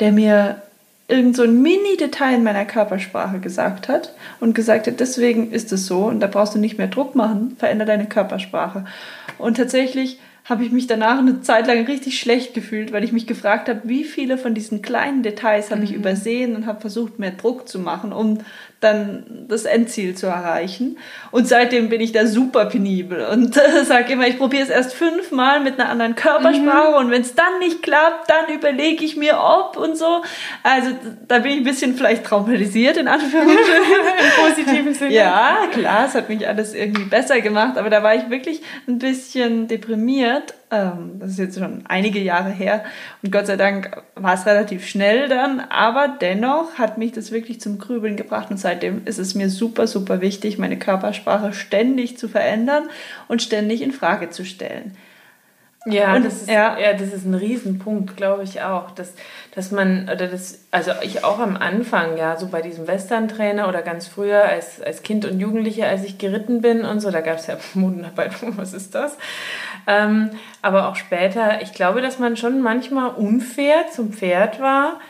der 0.00 0.12
mir 0.12 0.62
irgend 1.06 1.36
so 1.36 1.42
ein 1.42 1.60
Mini-Detail 1.60 2.36
in 2.36 2.44
meiner 2.44 2.64
Körpersprache 2.64 3.38
gesagt 3.38 3.88
hat 3.88 4.14
und 4.40 4.54
gesagt 4.54 4.86
hat, 4.86 5.00
deswegen 5.00 5.52
ist 5.52 5.72
es 5.72 5.86
so 5.86 6.06
und 6.06 6.20
da 6.20 6.26
brauchst 6.26 6.54
du 6.54 6.58
nicht 6.58 6.78
mehr 6.78 6.86
Druck 6.86 7.14
machen, 7.14 7.56
verändere 7.58 7.88
deine 7.88 8.06
Körpersprache. 8.06 8.86
Und 9.38 9.56
tatsächlich 9.58 10.18
habe 10.44 10.64
ich 10.64 10.72
mich 10.72 10.86
danach 10.86 11.18
eine 11.18 11.40
Zeit 11.40 11.66
lang 11.66 11.86
richtig 11.86 12.18
schlecht 12.18 12.52
gefühlt, 12.52 12.92
weil 12.92 13.02
ich 13.02 13.12
mich 13.12 13.26
gefragt 13.26 13.68
habe, 13.68 13.80
wie 13.84 14.04
viele 14.04 14.36
von 14.36 14.54
diesen 14.54 14.82
kleinen 14.82 15.22
Details 15.22 15.70
habe 15.70 15.84
ich 15.84 15.90
Mhm. 15.90 15.96
übersehen 15.96 16.56
und 16.56 16.66
habe 16.66 16.80
versucht, 16.82 17.18
mehr 17.18 17.30
Druck 17.30 17.66
zu 17.66 17.78
machen, 17.78 18.12
um 18.12 18.38
dann 18.80 19.46
das 19.48 19.64
Endziel 19.64 20.14
zu 20.14 20.26
erreichen. 20.26 20.98
Und 21.30 21.48
seitdem 21.48 21.88
bin 21.88 22.00
ich 22.00 22.12
da 22.12 22.26
super 22.26 22.66
penibel 22.66 23.24
und 23.26 23.56
äh, 23.56 23.84
sage 23.84 24.12
immer, 24.12 24.26
ich 24.26 24.36
probiere 24.38 24.62
es 24.64 24.68
erst 24.68 24.94
fünfmal 24.94 25.60
mit 25.60 25.80
einer 25.80 25.88
anderen 25.88 26.14
Körpersprache 26.14 26.90
Mhm. 26.90 26.96
und 27.06 27.10
wenn 27.10 27.22
es 27.22 27.34
dann 27.34 27.58
nicht 27.60 27.82
klappt, 27.82 28.28
dann 28.30 28.54
überlege 28.54 29.04
ich 29.04 29.16
mir, 29.16 29.38
ob 29.40 29.76
und 29.76 29.96
so. 29.96 30.22
Also 30.62 30.90
da 31.28 31.38
bin 31.38 31.52
ich 31.52 31.58
ein 31.58 31.64
bisschen 31.64 31.94
vielleicht 31.96 32.24
traumatisiert 32.24 32.96
in 32.96 33.08
Anführungsstrichen. 33.08 33.64
Im 33.64 34.44
positiven 34.44 34.94
Sinne. 34.94 35.12
Ja, 35.14 35.56
klar, 35.72 36.04
es 36.06 36.14
hat 36.14 36.28
mich 36.28 36.46
alles 36.46 36.74
irgendwie 36.74 37.04
besser 37.04 37.40
gemacht, 37.40 37.78
aber 37.78 37.90
da 37.90 38.02
war 38.02 38.14
ich 38.14 38.28
wirklich 38.30 38.60
ein 38.86 38.98
bisschen 38.98 39.66
deprimiert. 39.68 40.54
Ähm, 40.74 41.18
das 41.20 41.30
ist 41.30 41.38
jetzt 41.38 41.58
schon 41.58 41.84
einige 41.86 42.18
Jahre 42.18 42.50
her. 42.50 42.84
Und 43.22 43.30
Gott 43.30 43.46
sei 43.46 43.56
Dank 43.56 44.02
war 44.16 44.34
es 44.34 44.46
relativ 44.46 44.86
schnell 44.86 45.28
dann, 45.28 45.60
aber 45.60 46.08
dennoch 46.20 46.74
hat 46.78 46.98
mich 46.98 47.12
das 47.12 47.30
wirklich 47.30 47.60
zum 47.60 47.78
Grübeln 47.78 48.16
gebracht. 48.16 48.50
Und 48.50 48.58
seitdem 48.58 49.06
ist 49.06 49.18
es 49.18 49.34
mir 49.34 49.48
super, 49.48 49.86
super 49.86 50.20
wichtig, 50.20 50.58
meine 50.58 50.78
Körpersprache 50.78 51.52
ständig 51.52 52.18
zu 52.18 52.28
verändern 52.28 52.84
und 53.28 53.42
ständig 53.42 53.82
in 53.82 53.92
Frage 53.92 54.30
zu 54.30 54.44
stellen. 54.44 54.96
Ja, 55.86 56.14
Und- 56.14 56.24
das 56.24 56.34
ist, 56.42 56.48
ja. 56.50 56.78
ja. 56.78 56.92
das 56.94 57.12
ist 57.12 57.26
ein 57.26 57.34
Riesenpunkt, 57.34 58.16
glaube 58.16 58.42
ich 58.42 58.62
auch. 58.62 58.90
Dass, 58.92 59.12
dass 59.54 59.70
man, 59.70 60.04
oder 60.04 60.28
das, 60.28 60.60
also 60.70 60.92
ich 61.02 61.24
auch 61.24 61.38
am 61.38 61.56
Anfang, 61.56 62.16
ja, 62.16 62.36
so 62.36 62.48
bei 62.48 62.62
diesem 62.62 62.86
Western-Trainer 62.86 63.68
oder 63.68 63.82
ganz 63.82 64.06
früher 64.08 64.42
als, 64.44 64.80
als 64.80 65.02
Kind 65.02 65.24
und 65.26 65.38
Jugendliche, 65.40 65.86
als 65.86 66.04
ich 66.04 66.18
geritten 66.18 66.62
bin 66.62 66.84
und 66.84 67.00
so, 67.00 67.10
da 67.10 67.20
gab 67.20 67.36
es 67.38 67.46
ja 67.46 67.56
Modenarbeit, 67.74 68.32
was 68.56 68.72
ist 68.72 68.94
das? 68.94 69.16
Ähm, 69.86 70.30
aber 70.62 70.88
auch 70.88 70.96
später, 70.96 71.60
ich 71.60 71.72
glaube, 71.74 72.00
dass 72.00 72.18
man 72.18 72.36
schon 72.36 72.62
manchmal 72.62 73.10
unfair 73.10 73.86
zum 73.92 74.12
Pferd 74.12 74.60
war. 74.60 75.00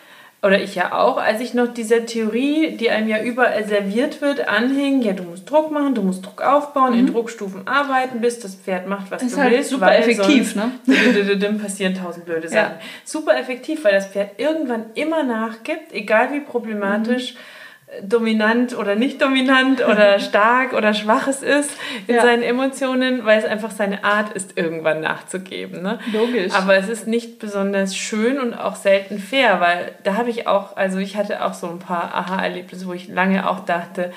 Oder 0.44 0.60
ich 0.60 0.74
ja 0.74 0.92
auch, 0.92 1.16
als 1.16 1.40
ich 1.40 1.54
noch 1.54 1.72
dieser 1.72 2.04
Theorie, 2.04 2.76
die 2.76 2.90
einem 2.90 3.08
ja 3.08 3.22
überall 3.22 3.64
serviert 3.66 4.20
wird, 4.20 4.46
anhing, 4.46 5.00
ja, 5.00 5.12
du 5.14 5.22
musst 5.22 5.48
Druck 5.50 5.70
machen, 5.70 5.94
du 5.94 6.02
musst 6.02 6.26
Druck 6.26 6.42
aufbauen, 6.42 6.92
in 6.92 7.06
Druckstufen 7.06 7.66
arbeiten, 7.66 8.20
bis 8.20 8.40
das 8.40 8.54
Pferd 8.54 8.86
macht, 8.86 9.10
was 9.10 9.22
Mhm. 9.22 9.28
Ist 9.28 9.36
du 9.36 9.40
halt 9.40 9.52
willst. 9.52 9.70
super 9.70 9.86
weil 9.86 10.00
effektiv, 10.00 10.54
ne? 10.54 10.72
Dann 11.40 11.58
passieren 11.58 11.94
tausend 11.94 12.26
blöde 12.26 12.42
Ja. 12.48 12.48
Sachen. 12.50 12.72
Super 13.04 13.38
effektiv, 13.38 13.84
weil 13.84 13.92
das 13.92 14.06
Pferd 14.08 14.38
irgendwann 14.38 14.84
immer 14.94 15.22
nachgibt, 15.22 15.92
egal 15.92 16.30
wie 16.32 16.40
problematisch, 16.40 17.32
Mhm. 17.34 17.38
Dominant 18.02 18.76
oder 18.76 18.94
nicht 18.94 19.20
dominant 19.22 19.80
oder 19.86 20.18
stark 20.18 20.72
oder 20.72 20.94
schwach 20.94 21.26
es 21.28 21.42
ist 21.42 21.70
in 22.06 22.16
Ja. 22.16 22.22
seinen 22.22 22.42
Emotionen, 22.42 23.24
weil 23.24 23.38
es 23.38 23.44
einfach 23.44 23.70
seine 23.70 24.04
Art 24.04 24.32
ist, 24.34 24.56
irgendwann 24.56 25.00
nachzugeben. 25.00 25.82
Ne? 25.82 25.98
Logisch. 26.12 26.52
Aber 26.52 26.76
es 26.76 26.88
ist 26.88 27.06
nicht 27.06 27.38
besonders 27.38 27.96
schön 27.96 28.38
und 28.38 28.54
auch 28.54 28.76
selten 28.76 29.18
fair, 29.18 29.60
weil 29.60 29.92
da 30.02 30.14
habe 30.16 30.30
ich 30.30 30.46
auch, 30.46 30.76
also 30.76 30.98
ich 30.98 31.16
hatte 31.16 31.44
auch 31.44 31.54
so 31.54 31.68
ein 31.68 31.78
paar 31.78 32.14
Aha-Erlebnisse, 32.14 32.86
wo 32.86 32.92
ich 32.92 33.08
lange 33.08 33.48
auch 33.48 33.60
dachte, 33.60 34.12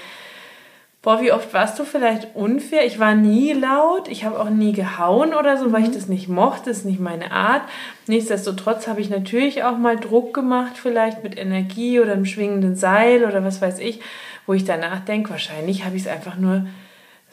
Boah, 1.08 1.22
wie 1.22 1.32
oft 1.32 1.54
warst 1.54 1.80
du 1.80 1.86
vielleicht 1.86 2.36
unfair? 2.36 2.86
Ich 2.86 3.00
war 3.00 3.16
nie 3.16 3.54
laut, 3.54 4.10
ich 4.10 4.26
habe 4.26 4.38
auch 4.38 4.50
nie 4.50 4.74
gehauen 4.74 5.34
oder 5.34 5.56
so, 5.56 5.72
weil 5.72 5.84
ich 5.84 5.92
das 5.92 6.10
nicht 6.10 6.28
mochte, 6.28 6.70
das 6.70 6.80
ist 6.80 6.86
nicht 6.86 7.00
meine 7.00 7.32
Art. 7.32 7.62
Nichtsdestotrotz 8.08 8.90
habe 8.90 9.00
ich 9.00 9.10
natürlich 9.10 9.64
auch 9.64 9.78
mal 9.78 9.96
Druck 9.96 10.34
gemacht, 10.34 10.74
vielleicht 10.76 11.24
mit 11.24 11.38
Energie 11.38 12.02
oder 12.02 12.12
einem 12.12 12.26
schwingenden 12.26 12.76
Seil 12.76 13.24
oder 13.24 13.42
was 13.42 13.62
weiß 13.62 13.80
ich, 13.80 14.02
wo 14.46 14.52
ich 14.52 14.66
danach 14.66 15.00
denke, 15.00 15.30
wahrscheinlich 15.30 15.86
habe 15.86 15.96
ich 15.96 16.02
es 16.02 16.10
einfach 16.10 16.36
nur, 16.36 16.68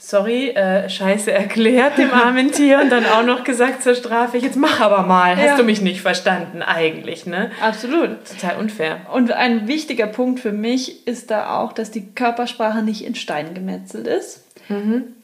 sorry, 0.08 0.50
äh, 0.50 0.88
scheiße 0.88 1.32
erklärt 1.32 1.98
dem 1.98 2.12
armen 2.12 2.52
Tier 2.52 2.80
und 2.80 2.90
dann 2.90 3.04
auch 3.06 3.24
noch 3.24 3.44
gesagt 3.44 3.82
zur 3.82 3.94
Strafe, 3.94 4.38
jetzt 4.38 4.56
mach 4.56 4.80
aber 4.80 5.02
mal, 5.02 5.36
hast 5.36 5.44
Ja. 5.44 5.56
du 5.56 5.64
mich 5.64 5.80
nicht 5.80 6.00
verstanden 6.02 6.62
eigentlich, 6.62 7.26
ne? 7.26 7.50
Absolut. 7.60 8.10
Total 8.28 8.56
unfair. 8.58 8.98
Und 9.12 9.32
ein 9.32 9.66
wichtiger 9.68 10.06
Punkt 10.06 10.40
für 10.40 10.52
mich 10.52 11.06
ist 11.06 11.30
da 11.30 11.58
auch, 11.58 11.72
dass 11.72 11.90
die 11.90 12.06
Körpersprache 12.14 12.82
nicht 12.82 13.04
in 13.04 13.14
Stein 13.14 13.54
gemetzelt 13.54 14.06
ist. 14.06 14.44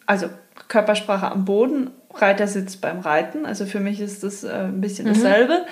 Also 0.06 0.26
Körpersprache 0.68 1.30
am 1.30 1.44
Boden, 1.44 1.90
Reitersitz 2.14 2.76
beim 2.76 3.00
Reiten. 3.00 3.46
Also 3.46 3.66
für 3.66 3.80
mich 3.80 4.00
ist 4.00 4.22
das 4.22 4.44
äh, 4.44 4.50
ein 4.50 4.80
bisschen 4.80 5.06
dasselbe. 5.06 5.64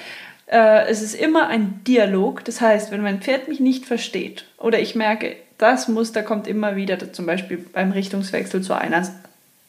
Äh, 0.47 0.87
es 0.89 1.03
ist 1.03 1.15
immer 1.15 1.49
ein 1.49 1.81
Dialog. 1.87 2.45
Das 2.45 2.61
heißt, 2.61 2.91
wenn 2.91 3.03
mein 3.03 3.21
Pferd 3.21 3.49
mich 3.49 3.61
nicht 3.61 3.85
versteht 3.87 4.45
oder 4.59 4.79
ich 4.81 4.95
merke, 4.95 5.37
das 5.59 5.89
Muster 5.89 6.23
kommt 6.23 6.47
immer 6.47 6.77
wieder, 6.77 7.13
zum 7.13 7.27
Beispiel 7.27 7.59
beim 7.59 7.93
Richtungswechsel 7.93 8.63
zu 8.63 8.75
einer 8.75 9.07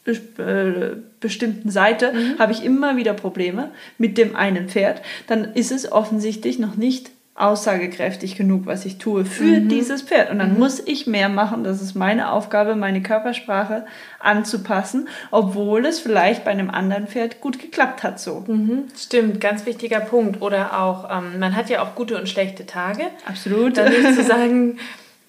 äh, 0.06 0.96
bestimmten 1.20 1.70
Seite 1.70 2.14
habe 2.40 2.54
ich 2.54 2.64
immer 2.64 2.96
wieder 2.96 3.14
Probleme 3.14 3.72
mit 3.98 4.18
dem 4.18 4.36
einen 4.36 4.70
Pferd, 4.70 5.02
dann 5.28 5.54
ist 5.54 5.72
es 5.72 5.92
offensichtlich 5.92 6.58
noch 6.58 6.76
nicht 6.78 7.12
aussagekräftig 7.40 8.36
genug, 8.36 8.66
was 8.66 8.86
ich 8.86 8.98
tue 8.98 9.24
für 9.24 9.62
dieses 9.62 10.02
Pferd. 10.02 10.30
Und 10.30 10.40
dann 10.40 10.60
muss 10.60 10.82
ich 10.86 11.08
mehr 11.08 11.30
machen. 11.30 11.64
Das 11.64 11.82
ist 11.82 11.96
meine 11.96 12.32
Aufgabe, 12.32 12.76
meine 12.76 13.02
Körpersprache 13.02 13.86
anzupassen, 14.20 15.08
obwohl 15.32 15.86
es 15.86 16.00
vielleicht 16.02 16.44
bei 16.44 16.52
einem 16.52 16.70
anderen 16.70 17.08
Pferd 17.08 17.40
gut 17.40 17.60
geklappt 17.60 18.04
hat 18.04 18.20
so. 18.20 18.44
Mhm, 18.46 18.86
stimmt, 18.98 19.40
ganz 19.40 19.66
wichtiger 19.66 20.02
Punkt. 20.02 20.42
Oder 20.42 20.82
auch, 20.82 21.10
ähm, 21.10 21.40
man 21.40 21.56
hat 21.56 21.70
ja 21.70 21.82
auch 21.82 21.96
gute 21.96 22.18
und 22.18 22.28
schlechte 22.28 22.66
Tage. 22.66 23.04
Absolut. 23.26 23.78
Dann 23.78 23.90
nicht 23.90 24.16
zu 24.16 24.24
sagen, 24.26 24.78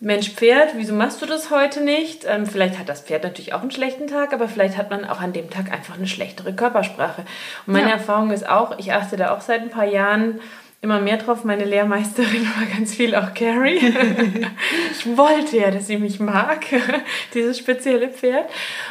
Mensch, 0.03 0.31
Pferd, 0.31 0.71
wieso 0.77 0.95
machst 0.95 1.21
du 1.21 1.27
das 1.27 1.51
heute 1.51 1.83
nicht? 1.83 2.25
Ähm, 2.27 2.47
vielleicht 2.47 2.79
hat 2.79 2.89
das 2.89 3.03
Pferd 3.03 3.23
natürlich 3.23 3.53
auch 3.53 3.61
einen 3.61 3.71
schlechten 3.71 4.07
Tag, 4.07 4.33
aber 4.33 4.49
vielleicht 4.49 4.79
hat 4.79 4.91
man 4.91 5.05
auch 5.05 5.21
an 5.21 5.35
dem 5.35 5.51
Tag 5.51 5.71
einfach 5.71 5.97
eine 5.99 6.07
schlechtere 6.07 6.55
Körpersprache. 6.55 7.23
Und 7.67 7.75
meine 7.75 7.89
Ja. 7.89 7.97
Erfahrung 7.97 8.31
ist 8.31 8.49
auch, 8.49 8.79
ich 8.79 8.95
achte 8.95 9.19
da 9.19 9.35
auch 9.37 9.43
seit 9.43 9.61
ein 9.61 9.69
paar 9.69 9.85
Jahren 9.85 10.41
immer 10.81 11.01
mehr 11.01 11.19
drauf. 11.19 11.45
Meine 11.45 11.67
Lehrmeisterin 11.67 12.47
war 12.57 12.65
ganz 12.75 12.95
viel 12.95 13.15
auch 13.15 13.35
Carrie. 13.35 13.77
ich 14.93 15.17
wollte 15.19 15.59
ja, 15.59 15.71
dass 15.71 15.89
sie 15.89 15.99
mich 15.99 16.19
mag, 16.19 16.65
dieses 17.35 17.59
spezielle 17.59 18.09
Pferd. 18.09 18.49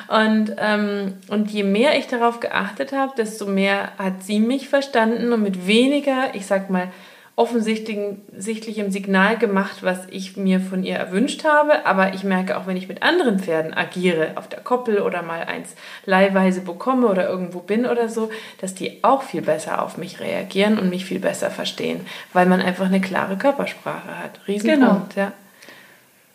Und, 0.09 0.53
ähm, 0.59 1.15
und 1.29 1.49
je 1.49 1.63
mehr 1.63 1.97
ich 1.97 2.05
darauf 2.05 2.39
geachtet 2.39 2.91
habe, 2.91 3.13
desto 3.17 3.47
mehr 3.47 3.93
hat 3.97 4.21
sie 4.21 4.39
mich 4.39 4.69
verstanden 4.69 5.33
und 5.33 5.41
mit 5.41 5.65
weniger, 5.65 6.35
ich 6.35 6.45
sag 6.45 6.69
mal, 6.69 6.89
offensichtlichem 7.39 8.91
Signal 8.91 9.37
gemacht, 9.37 9.77
was 9.79 9.99
ich 10.11 10.35
mir 10.35 10.59
von 10.59 10.83
ihr 10.83 10.95
erwünscht 10.95 11.45
habe. 11.45 11.85
Aber 11.85 12.13
ich 12.13 12.25
merke 12.25 12.57
auch, 12.57 12.67
wenn 12.67 12.75
ich 12.75 12.89
mit 12.89 13.01
anderen 13.01 13.39
Pferden 13.39 13.73
agiere, 13.73 14.31
auf 14.35 14.49
der 14.49 14.59
Koppel 14.59 14.99
oder 14.99 15.21
mal 15.21 15.43
eins 15.43 15.75
leihweise 16.05 16.59
bekomme 16.59 17.07
oder 17.07 17.29
irgendwo 17.29 17.59
bin 17.59 17.85
oder 17.85 18.09
so, 18.09 18.29
dass 18.59 18.75
die 18.75 19.05
auch 19.05 19.23
viel 19.23 19.41
besser 19.41 19.81
auf 19.81 19.97
mich 19.97 20.19
reagieren 20.19 20.77
und 20.77 20.89
mich 20.89 21.05
viel 21.05 21.19
besser 21.19 21.49
verstehen, 21.49 22.01
weil 22.33 22.45
man 22.45 22.59
einfach 22.59 22.87
eine 22.87 22.99
klare 22.99 23.37
Körpersprache 23.37 24.19
hat. 24.21 24.41
Riesenpunkt, 24.45 25.15
ja. 25.15 25.31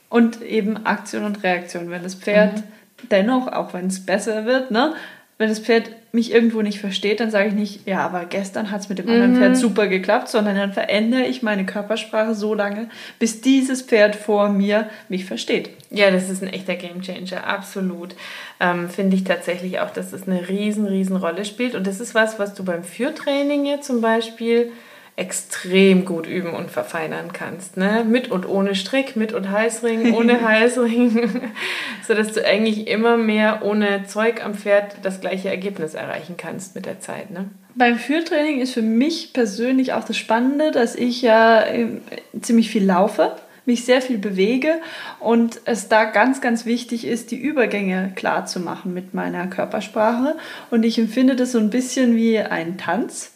Und 0.08 0.40
eben 0.40 0.86
Aktion 0.86 1.24
und 1.24 1.42
Reaktion. 1.42 1.90
Wenn 1.90 2.02
das 2.02 2.14
Pferd 2.14 2.62
dennoch, 3.10 3.48
auch 3.48 3.74
wenn 3.74 3.88
es 3.88 4.06
besser 4.06 4.46
wird, 4.46 4.70
ne, 4.70 4.94
wenn 5.36 5.48
das 5.48 5.58
Pferd 5.58 5.90
mich 6.12 6.32
irgendwo 6.32 6.62
nicht 6.62 6.78
versteht, 6.78 7.18
dann 7.18 7.32
sage 7.32 7.48
ich 7.48 7.54
nicht, 7.54 7.88
ja, 7.88 8.06
aber 8.06 8.24
gestern 8.24 8.70
hat 8.70 8.82
es 8.82 8.88
mit 8.88 9.00
dem 9.00 9.08
anderen 9.08 9.34
Pferd 9.34 9.56
super 9.56 9.88
geklappt, 9.88 10.28
sondern 10.28 10.54
dann 10.54 10.72
verändere 10.72 11.24
ich 11.24 11.42
meine 11.42 11.66
Körpersprache 11.66 12.36
so 12.36 12.54
lange, 12.54 12.88
bis 13.18 13.40
dieses 13.40 13.82
Pferd 13.82 14.14
vor 14.14 14.48
mir 14.48 14.88
mich 15.08 15.24
versteht. 15.24 15.70
Ja, 15.90 16.12
das 16.12 16.30
ist 16.30 16.42
ein 16.42 16.52
echter 16.52 16.76
Gamechanger, 16.76 17.44
absolut. 17.44 18.14
Ähm, 18.60 18.88
Finde 18.88 19.16
ich 19.16 19.24
tatsächlich 19.24 19.80
auch, 19.80 19.90
dass 19.90 20.12
es 20.12 20.28
eine 20.28 20.48
riesen, 20.48 20.86
riesen 20.86 21.16
Rolle 21.16 21.44
spielt. 21.44 21.74
Und 21.74 21.86
das 21.88 21.98
ist 21.98 22.14
was, 22.14 22.38
was 22.38 22.54
du 22.54 22.64
beim 22.64 22.84
Führtraining 22.84 23.66
jetzt 23.66 23.88
zum 23.88 24.00
Beispiel 24.00 24.70
extrem 25.16 26.04
gut 26.04 26.26
üben 26.26 26.54
und 26.54 26.70
verfeinern 26.70 27.32
kannst. 27.32 27.76
Ne? 27.76 28.04
Mit 28.04 28.30
und 28.32 28.48
ohne 28.48 28.74
Strick, 28.74 29.14
mit 29.14 29.32
und 29.32 29.50
Heißring, 29.50 30.12
ohne 30.12 30.42
Heißring. 30.48 31.30
Sodass 32.06 32.32
du 32.32 32.44
eigentlich 32.44 32.88
immer 32.88 33.16
mehr 33.16 33.60
ohne 33.64 34.04
Zeug 34.06 34.44
am 34.44 34.54
Pferd 34.54 34.96
das 35.02 35.20
gleiche 35.20 35.48
Ergebnis 35.48 35.94
erreichen 35.94 36.36
kannst 36.36 36.74
mit 36.74 36.86
der 36.86 36.98
Zeit. 36.98 37.30
Ne? 37.30 37.48
Beim 37.76 37.96
Führtraining 37.96 38.60
ist 38.60 38.74
für 38.74 38.82
mich 38.82 39.32
persönlich 39.32 39.92
auch 39.92 40.04
das 40.04 40.16
Spannende, 40.16 40.72
dass 40.72 40.96
ich 40.96 41.22
ja 41.22 41.64
ähm, 41.64 42.02
ziemlich 42.40 42.70
viel 42.70 42.84
laufe, 42.84 43.36
mich 43.66 43.84
sehr 43.84 44.02
viel 44.02 44.18
bewege 44.18 44.80
und 45.20 45.60
es 45.64 45.88
da 45.88 46.04
ganz, 46.04 46.40
ganz 46.40 46.66
wichtig 46.66 47.06
ist, 47.06 47.30
die 47.30 47.38
Übergänge 47.38 48.12
klar 48.16 48.46
zu 48.46 48.60
machen 48.60 48.92
mit 48.92 49.14
meiner 49.14 49.46
Körpersprache. 49.46 50.36
Und 50.70 50.84
ich 50.84 50.98
empfinde 50.98 51.36
das 51.36 51.52
so 51.52 51.58
ein 51.58 51.70
bisschen 51.70 52.16
wie 52.16 52.38
ein 52.38 52.78
Tanz. 52.78 53.33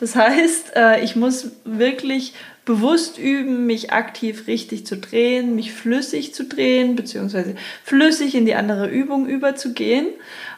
Das 0.00 0.16
heißt, 0.16 0.76
äh, 0.76 1.04
ich 1.04 1.14
muss 1.14 1.52
wirklich 1.64 2.32
bewusst 2.64 3.18
üben, 3.18 3.66
mich 3.66 3.92
aktiv 3.92 4.46
richtig 4.46 4.86
zu 4.86 4.96
drehen, 4.96 5.54
mich 5.54 5.72
flüssig 5.72 6.34
zu 6.34 6.44
drehen, 6.44 6.96
beziehungsweise 6.96 7.54
flüssig 7.84 8.34
in 8.34 8.46
die 8.46 8.54
andere 8.54 8.88
Übung 8.88 9.26
überzugehen. 9.26 10.06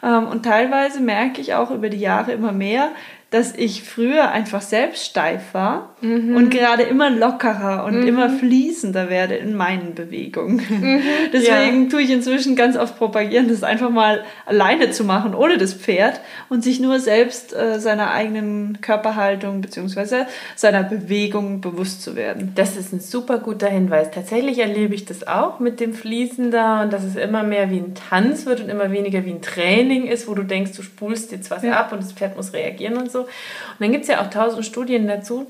Ähm, 0.02 0.28
Und 0.28 0.44
teilweise 0.44 1.00
merke 1.00 1.40
ich 1.40 1.54
auch 1.54 1.72
über 1.72 1.88
die 1.88 1.98
Jahre 1.98 2.32
immer 2.32 2.52
mehr, 2.52 2.92
dass 3.32 3.54
ich 3.54 3.82
früher 3.82 4.30
einfach 4.30 4.60
selbst 4.60 5.06
steif 5.06 5.54
war 5.54 5.96
mhm. 6.02 6.36
und 6.36 6.50
gerade 6.50 6.82
immer 6.82 7.08
lockerer 7.08 7.84
und 7.86 8.02
mhm. 8.02 8.06
immer 8.06 8.28
fließender 8.28 9.08
werde 9.08 9.36
in 9.36 9.54
meinen 9.54 9.94
Bewegungen. 9.94 10.56
Mhm. 10.68 11.00
Deswegen 11.32 11.84
ja. 11.84 11.88
tue 11.88 12.02
ich 12.02 12.10
inzwischen 12.10 12.56
ganz 12.56 12.76
oft 12.76 12.98
propagieren, 12.98 13.48
das 13.48 13.62
einfach 13.62 13.88
mal 13.88 14.22
alleine 14.44 14.90
zu 14.90 15.04
machen, 15.04 15.34
ohne 15.34 15.56
das 15.56 15.72
Pferd 15.72 16.20
und 16.50 16.62
sich 16.62 16.78
nur 16.78 17.00
selbst 17.00 17.54
äh, 17.56 17.80
seiner 17.80 18.10
eigenen 18.10 18.82
Körperhaltung 18.82 19.62
bzw. 19.62 20.26
seiner 20.54 20.82
Bewegung 20.82 21.62
bewusst 21.62 22.02
zu 22.02 22.14
werden. 22.14 22.52
Das 22.54 22.76
ist 22.76 22.92
ein 22.92 23.00
super 23.00 23.38
guter 23.38 23.68
Hinweis. 23.68 24.10
Tatsächlich 24.10 24.58
erlebe 24.58 24.94
ich 24.94 25.06
das 25.06 25.26
auch 25.26 25.58
mit 25.58 25.80
dem 25.80 25.94
Fließen 25.94 26.50
da 26.50 26.82
und 26.82 26.92
dass 26.92 27.02
es 27.02 27.16
immer 27.16 27.44
mehr 27.44 27.70
wie 27.70 27.78
ein 27.78 27.94
Tanz 27.94 28.44
wird 28.44 28.60
und 28.60 28.68
immer 28.68 28.92
weniger 28.92 29.24
wie 29.24 29.30
ein 29.30 29.40
Training 29.40 30.06
ist, 30.06 30.28
wo 30.28 30.34
du 30.34 30.42
denkst, 30.42 30.72
du 30.76 30.82
spulst 30.82 31.32
jetzt 31.32 31.50
was 31.50 31.62
ja. 31.62 31.80
ab 31.80 31.92
und 31.92 32.02
das 32.02 32.12
Pferd 32.12 32.36
muss 32.36 32.52
reagieren 32.52 32.98
und 32.98 33.10
so. 33.10 33.21
Und 33.22 33.80
dann 33.80 33.92
gibt 33.92 34.02
es 34.02 34.08
ja 34.08 34.20
auch 34.20 34.30
tausend 34.30 34.64
Studien 34.64 35.06
dazu, 35.06 35.46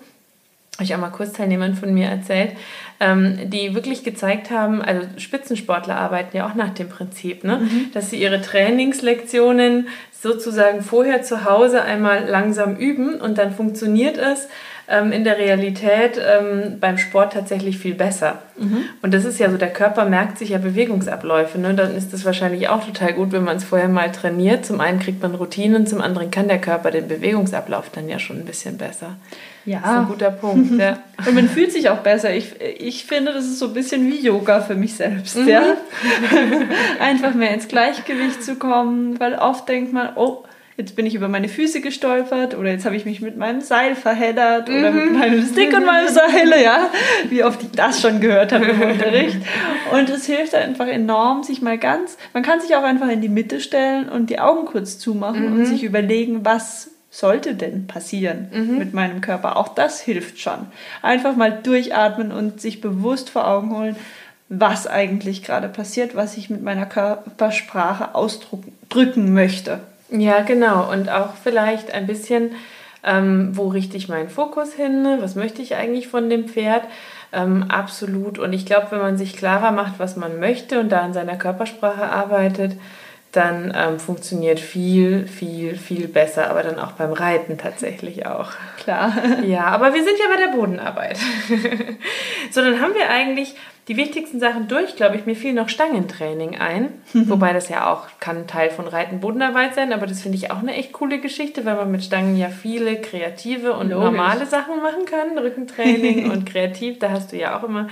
habe 0.76 0.84
ich 0.84 0.94
auch 0.94 1.00
mal 1.00 1.10
Kursteilnehmern 1.10 1.74
von 1.74 1.92
mir 1.92 2.06
erzählt, 2.06 2.52
ähm, 2.98 3.50
die 3.50 3.74
wirklich 3.74 4.04
gezeigt 4.04 4.50
haben, 4.50 4.80
also 4.80 5.06
Spitzensportler 5.18 5.96
arbeiten 5.96 6.36
ja 6.36 6.48
auch 6.48 6.54
nach 6.54 6.70
dem 6.70 6.88
Prinzip, 6.88 7.44
ne? 7.44 7.58
Mhm. 7.58 7.90
dass 7.92 8.10
sie 8.10 8.16
ihre 8.16 8.40
Trainingslektionen 8.40 9.88
sozusagen 10.12 10.82
vorher 10.82 11.22
zu 11.22 11.44
Hause 11.44 11.82
einmal 11.82 12.26
langsam 12.26 12.76
üben 12.76 13.20
und 13.20 13.38
dann 13.38 13.54
funktioniert 13.54 14.16
es 14.16 14.48
ähm, 14.92 15.10
in 15.10 15.24
der 15.24 15.38
Realität 15.38 16.20
ähm, 16.20 16.78
beim 16.78 16.98
Sport 16.98 17.32
tatsächlich 17.32 17.78
viel 17.78 17.94
besser. 17.94 18.42
Mhm. 18.58 18.84
Und 19.00 19.14
das 19.14 19.24
ist 19.24 19.40
ja 19.40 19.50
so, 19.50 19.56
der 19.56 19.72
Körper 19.72 20.04
merkt 20.04 20.38
sich 20.38 20.50
ja 20.50 20.58
Bewegungsabläufe. 20.58 21.58
Ne? 21.58 21.74
Dann 21.74 21.96
ist 21.96 22.12
es 22.12 22.24
wahrscheinlich 22.24 22.68
auch 22.68 22.84
total 22.84 23.14
gut, 23.14 23.32
wenn 23.32 23.42
man 23.42 23.56
es 23.56 23.64
vorher 23.64 23.88
mal 23.88 24.12
trainiert. 24.12 24.66
Zum 24.66 24.80
einen 24.80 25.00
kriegt 25.00 25.22
man 25.22 25.34
Routinen, 25.34 25.86
zum 25.86 26.00
anderen 26.02 26.30
kann 26.30 26.46
der 26.46 26.60
Körper 26.60 26.90
den 26.90 27.08
Bewegungsablauf 27.08 27.90
dann 27.90 28.08
ja 28.08 28.18
schon 28.18 28.38
ein 28.38 28.44
bisschen 28.44 28.76
besser. 28.76 29.16
Ja. 29.64 29.80
Das 29.80 29.90
ist 29.90 29.96
ein 29.96 30.06
guter 30.06 30.30
Punkt. 30.30 30.72
Ja. 30.82 30.98
Und 31.26 31.34
man 31.34 31.48
fühlt 31.48 31.70
sich 31.70 31.90
auch 31.90 31.98
besser. 31.98 32.34
Ich, 32.34 32.54
ich 32.60 33.04
finde, 33.04 33.32
das 33.32 33.44
ist 33.44 33.58
so 33.60 33.68
ein 33.68 33.74
bisschen 33.74 34.10
wie 34.10 34.20
Yoga 34.20 34.60
für 34.60 34.74
mich 34.74 34.94
selbst. 34.94 35.36
Mhm. 35.36 35.48
Ja? 35.48 35.62
Einfach 37.00 37.34
mehr 37.34 37.54
ins 37.54 37.68
Gleichgewicht 37.68 38.42
zu 38.42 38.56
kommen, 38.56 39.20
weil 39.20 39.34
oft 39.34 39.68
denkt 39.68 39.92
man, 39.92 40.10
oh, 40.16 40.44
jetzt 40.76 40.96
bin 40.96 41.06
ich 41.06 41.14
über 41.14 41.28
meine 41.28 41.48
Füße 41.48 41.80
gestolpert 41.80 42.56
oder 42.56 42.70
jetzt 42.70 42.84
habe 42.84 42.96
ich 42.96 43.04
mich 43.04 43.20
mit 43.20 43.36
meinem 43.36 43.60
Seil 43.60 43.94
verheddert 43.94 44.68
mhm. 44.68 44.78
oder 44.78 44.90
mit 44.90 45.12
mhm. 45.12 45.18
meinem 45.18 45.46
Stick 45.46 45.74
und 45.76 45.84
meinem 45.84 46.08
Seil, 46.08 46.52
ja, 46.62 46.90
wie 47.28 47.44
oft 47.44 47.62
ich 47.62 47.70
das 47.72 48.00
schon 48.00 48.20
gehört 48.20 48.52
habe 48.52 48.66
im 48.66 48.82
Unterricht. 48.90 49.38
Und 49.92 50.08
es 50.08 50.26
hilft 50.26 50.54
einfach 50.54 50.86
enorm, 50.86 51.42
sich 51.42 51.62
mal 51.62 51.78
ganz, 51.78 52.16
man 52.32 52.42
kann 52.42 52.60
sich 52.60 52.74
auch 52.74 52.84
einfach 52.84 53.08
in 53.08 53.20
die 53.20 53.28
Mitte 53.28 53.60
stellen 53.60 54.08
und 54.08 54.30
die 54.30 54.40
Augen 54.40 54.66
kurz 54.66 54.98
zumachen 54.98 55.50
mhm. 55.50 55.58
und 55.58 55.66
sich 55.66 55.84
überlegen, 55.84 56.44
was 56.44 56.90
sollte 57.10 57.54
denn 57.54 57.86
passieren 57.86 58.48
mhm. 58.52 58.78
mit 58.78 58.94
meinem 58.94 59.20
Körper. 59.20 59.58
Auch 59.58 59.68
das 59.68 60.00
hilft 60.00 60.40
schon. 60.40 60.66
Einfach 61.02 61.36
mal 61.36 61.52
durchatmen 61.52 62.32
und 62.32 62.62
sich 62.62 62.80
bewusst 62.80 63.28
vor 63.28 63.46
Augen 63.46 63.76
holen, 63.76 63.96
was 64.48 64.86
eigentlich 64.86 65.42
gerade 65.42 65.68
passiert, 65.68 66.16
was 66.16 66.38
ich 66.38 66.48
mit 66.48 66.62
meiner 66.62 66.86
Körpersprache 66.86 68.14
ausdrücken 68.14 69.34
möchte. 69.34 69.80
Ja, 70.12 70.42
genau. 70.42 70.90
Und 70.90 71.08
auch 71.08 71.34
vielleicht 71.42 71.92
ein 71.92 72.06
bisschen, 72.06 72.52
ähm, 73.02 73.56
wo 73.56 73.68
richte 73.68 73.96
ich 73.96 74.08
meinen 74.08 74.28
Fokus 74.28 74.74
hin? 74.74 75.18
Was 75.20 75.34
möchte 75.34 75.62
ich 75.62 75.74
eigentlich 75.74 76.08
von 76.08 76.28
dem 76.28 76.48
Pferd? 76.48 76.82
Ähm, 77.32 77.64
absolut. 77.68 78.38
Und 78.38 78.52
ich 78.52 78.66
glaube, 78.66 78.88
wenn 78.90 79.00
man 79.00 79.16
sich 79.16 79.36
klarer 79.36 79.72
macht, 79.72 79.94
was 79.98 80.16
man 80.16 80.38
möchte 80.38 80.78
und 80.80 80.90
da 80.90 81.00
an 81.00 81.14
seiner 81.14 81.36
Körpersprache 81.36 82.04
arbeitet, 82.04 82.72
dann 83.32 83.72
ähm, 83.74 83.98
funktioniert 83.98 84.60
viel, 84.60 85.26
viel, 85.26 85.78
viel 85.78 86.06
besser, 86.06 86.50
aber 86.50 86.62
dann 86.62 86.78
auch 86.78 86.92
beim 86.92 87.14
Reiten 87.14 87.56
tatsächlich 87.56 88.26
auch. 88.26 88.50
Klar. 88.76 89.14
Ja, 89.46 89.64
aber 89.68 89.94
wir 89.94 90.04
sind 90.04 90.18
ja 90.18 90.26
bei 90.28 90.44
der 90.44 90.52
Bodenarbeit. 90.54 91.16
so, 92.50 92.60
dann 92.60 92.80
haben 92.82 92.94
wir 92.94 93.08
eigentlich 93.08 93.54
die 93.88 93.96
wichtigsten 93.96 94.38
Sachen 94.38 94.68
durch, 94.68 94.96
glaube 94.96 95.16
ich. 95.16 95.26
Mir 95.26 95.34
fiel 95.34 95.52
noch 95.52 95.68
Stangentraining 95.68 96.56
ein, 96.58 96.88
wobei 97.12 97.52
das 97.52 97.68
ja 97.68 97.92
auch 97.92 98.06
kann 98.20 98.46
Teil 98.46 98.70
von 98.70 98.86
Reiten 98.86 99.20
Bodenarbeit 99.20 99.74
sein, 99.74 99.92
aber 99.92 100.06
das 100.06 100.22
finde 100.22 100.38
ich 100.38 100.50
auch 100.50 100.58
eine 100.58 100.74
echt 100.74 100.92
coole 100.92 101.18
Geschichte, 101.18 101.64
weil 101.64 101.76
man 101.76 101.90
mit 101.90 102.04
Stangen 102.04 102.36
ja 102.36 102.48
viele 102.48 103.00
kreative 103.00 103.72
und 103.72 103.90
Logisch. 103.90 104.04
normale 104.04 104.46
Sachen 104.46 104.82
machen 104.82 105.04
kann. 105.04 105.36
Rückentraining 105.36 106.30
und 106.30 106.46
kreativ, 106.50 106.98
da 106.98 107.10
hast 107.10 107.32
du 107.32 107.36
ja 107.36 107.58
auch 107.58 107.64
immer 107.64 107.88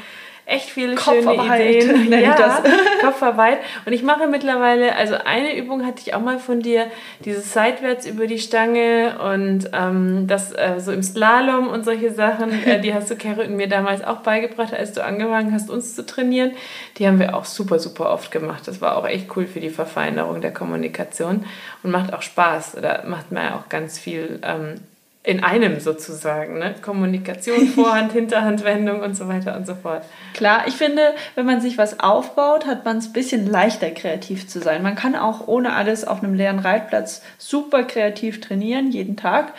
echt 0.50 0.70
viele 0.70 0.98
schöne 0.98 1.34
Ideen. 1.34 2.12
ja, 2.20 2.36
das. 2.36 2.62
Kopfarbeit. 3.00 3.58
Und 3.86 3.92
ich 3.92 4.02
mache 4.02 4.26
mittlerweile, 4.26 4.96
also 4.96 5.14
eine 5.24 5.56
Übung 5.56 5.86
hatte 5.86 6.02
ich 6.04 6.14
auch 6.14 6.20
mal 6.20 6.38
von 6.38 6.60
dir, 6.60 6.86
dieses 7.24 7.52
seitwärts 7.52 8.06
über 8.06 8.26
die 8.26 8.38
Stange 8.38 9.16
und 9.32 9.70
ähm, 9.72 10.26
das 10.26 10.52
äh, 10.52 10.74
so 10.78 10.92
im 10.92 11.02
Slalom 11.02 11.68
und 11.68 11.84
solche 11.84 12.12
Sachen, 12.12 12.50
äh, 12.64 12.80
die 12.80 12.92
hast 12.92 13.10
du 13.10 13.16
Carol 13.16 13.48
mir 13.48 13.68
damals 13.68 14.04
auch 14.04 14.18
beigebracht, 14.18 14.74
als 14.74 14.92
du 14.92 15.04
angefangen 15.04 15.52
hast, 15.52 15.70
uns 15.70 15.94
zu 15.94 16.04
trainieren. 16.04 16.52
Die 16.98 17.06
haben 17.06 17.18
wir 17.18 17.36
auch 17.36 17.44
super, 17.44 17.78
super 17.78 18.10
oft 18.10 18.30
gemacht. 18.30 18.66
Das 18.66 18.80
war 18.80 18.96
auch 18.96 19.06
echt 19.06 19.34
cool 19.36 19.46
für 19.46 19.60
die 19.60 19.70
Verfeinerung 19.70 20.40
der 20.40 20.52
Kommunikation 20.52 21.44
und 21.82 21.90
macht 21.90 22.12
auch 22.12 22.22
Spaß. 22.22 22.76
Da 22.82 23.04
macht 23.06 23.32
man 23.32 23.44
ja 23.44 23.54
auch 23.56 23.68
ganz 23.68 23.98
viel 23.98 24.40
ähm, 24.42 24.74
in 25.22 25.44
einem 25.44 25.80
sozusagen. 25.80 26.58
Ne? 26.58 26.74
Kommunikation, 26.80 27.66
Vorhand, 27.74 28.12
Hinterhandwendung 28.12 29.00
und 29.00 29.16
so 29.16 29.28
weiter 29.28 29.56
und 29.56 29.66
so 29.66 29.74
fort. 29.74 30.04
Klar, 30.34 30.64
ich 30.66 30.74
finde, 30.74 31.14
wenn 31.34 31.46
man 31.46 31.60
sich 31.60 31.76
was 31.76 32.00
aufbaut, 32.00 32.66
hat 32.66 32.84
man 32.84 32.98
es 32.98 33.08
ein 33.08 33.12
bisschen 33.12 33.46
leichter 33.46 33.90
kreativ 33.90 34.48
zu 34.48 34.60
sein. 34.60 34.82
Man 34.82 34.94
kann 34.94 35.14
auch 35.14 35.46
ohne 35.46 35.74
alles 35.74 36.06
auf 36.06 36.22
einem 36.22 36.34
leeren 36.34 36.58
Reitplatz 36.58 37.22
super 37.38 37.84
kreativ 37.84 38.40
trainieren, 38.40 38.90
jeden 38.90 39.16
Tag. 39.16 39.52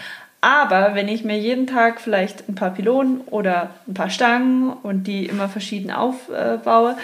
Aber 0.43 0.95
wenn 0.95 1.08
ich 1.08 1.24
mir 1.24 1.38
jeden 1.38 1.67
Tag 1.67 2.02
vielleicht 2.02 2.50
ein 2.50 2.56
paar 2.56 2.71
Pylonen 2.71 3.21
oder 3.28 3.69
ein 3.88 3.93
paar 3.93 4.10
Stangen 4.10 4.74
und 4.74 5.04
die 5.04 5.28
immer 5.28 5.47
verschieden 5.47 5.91
aufbaue, 5.91 6.97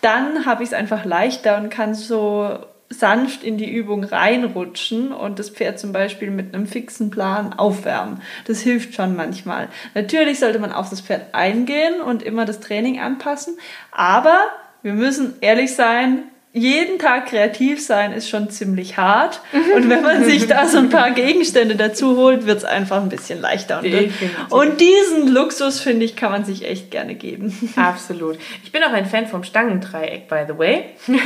dann 0.00 0.46
habe 0.46 0.62
ich 0.62 0.68
es 0.68 0.74
einfach 0.74 1.04
leichter 1.04 1.58
und 1.58 1.70
kann 1.70 1.94
so 1.94 2.56
sanft 2.98 3.44
in 3.44 3.58
die 3.58 3.70
Übung 3.70 4.04
reinrutschen 4.04 5.12
und 5.12 5.38
das 5.38 5.50
Pferd 5.50 5.78
zum 5.78 5.92
Beispiel 5.92 6.30
mit 6.30 6.54
einem 6.54 6.66
fixen 6.66 7.10
Plan 7.10 7.52
aufwärmen. 7.52 8.20
Das 8.46 8.60
hilft 8.60 8.94
schon 8.94 9.16
manchmal. 9.16 9.68
Natürlich 9.94 10.40
sollte 10.40 10.58
man 10.58 10.72
auf 10.72 10.90
das 10.90 11.00
Pferd 11.00 11.34
eingehen 11.34 12.00
und 12.00 12.22
immer 12.22 12.44
das 12.44 12.60
Training 12.60 13.00
anpassen, 13.00 13.58
aber 13.90 14.38
wir 14.82 14.92
müssen 14.92 15.34
ehrlich 15.40 15.74
sein, 15.74 16.24
jeden 16.56 17.00
Tag 17.00 17.26
kreativ 17.26 17.84
sein 17.84 18.12
ist 18.12 18.28
schon 18.28 18.48
ziemlich 18.48 18.96
hart. 18.96 19.40
Und 19.74 19.90
wenn 19.90 20.02
man 20.02 20.24
sich 20.24 20.46
da 20.46 20.68
so 20.68 20.78
ein 20.78 20.88
paar 20.88 21.10
Gegenstände 21.10 21.74
dazu 21.74 22.16
holt, 22.16 22.46
wird 22.46 22.58
es 22.58 22.64
einfach 22.64 23.02
ein 23.02 23.08
bisschen 23.08 23.40
leichter. 23.40 23.80
Und, 23.80 24.52
und 24.52 24.80
diesen 24.80 25.34
Luxus, 25.34 25.80
finde 25.80 26.04
ich, 26.04 26.14
kann 26.14 26.30
man 26.30 26.44
sich 26.44 26.64
echt 26.64 26.92
gerne 26.92 27.16
geben. 27.16 27.72
Absolut. 27.74 28.38
Ich 28.62 28.70
bin 28.70 28.84
auch 28.84 28.92
ein 28.92 29.04
Fan 29.04 29.26
vom 29.26 29.42
Stangendreieck, 29.42 30.28
by 30.28 30.44
the 30.46 30.56
way. 30.56 30.84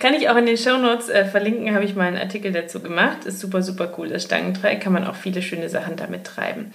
kann 0.00 0.14
ich 0.14 0.28
auch 0.28 0.36
in 0.36 0.46
den 0.46 0.56
Shownotes 0.56 1.08
äh, 1.08 1.24
verlinken, 1.24 1.72
habe 1.72 1.84
ich 1.84 1.94
mal 1.94 2.08
einen 2.08 2.18
Artikel 2.18 2.50
dazu 2.50 2.80
gemacht. 2.80 3.24
Ist 3.24 3.38
super, 3.38 3.62
super 3.62 3.94
cool. 3.96 4.08
Das 4.08 4.24
Stangendreieck 4.24 4.80
kann 4.80 4.92
man 4.92 5.06
auch 5.06 5.14
viele 5.14 5.42
schöne 5.42 5.68
Sachen 5.68 5.94
damit 5.94 6.24
treiben. 6.24 6.72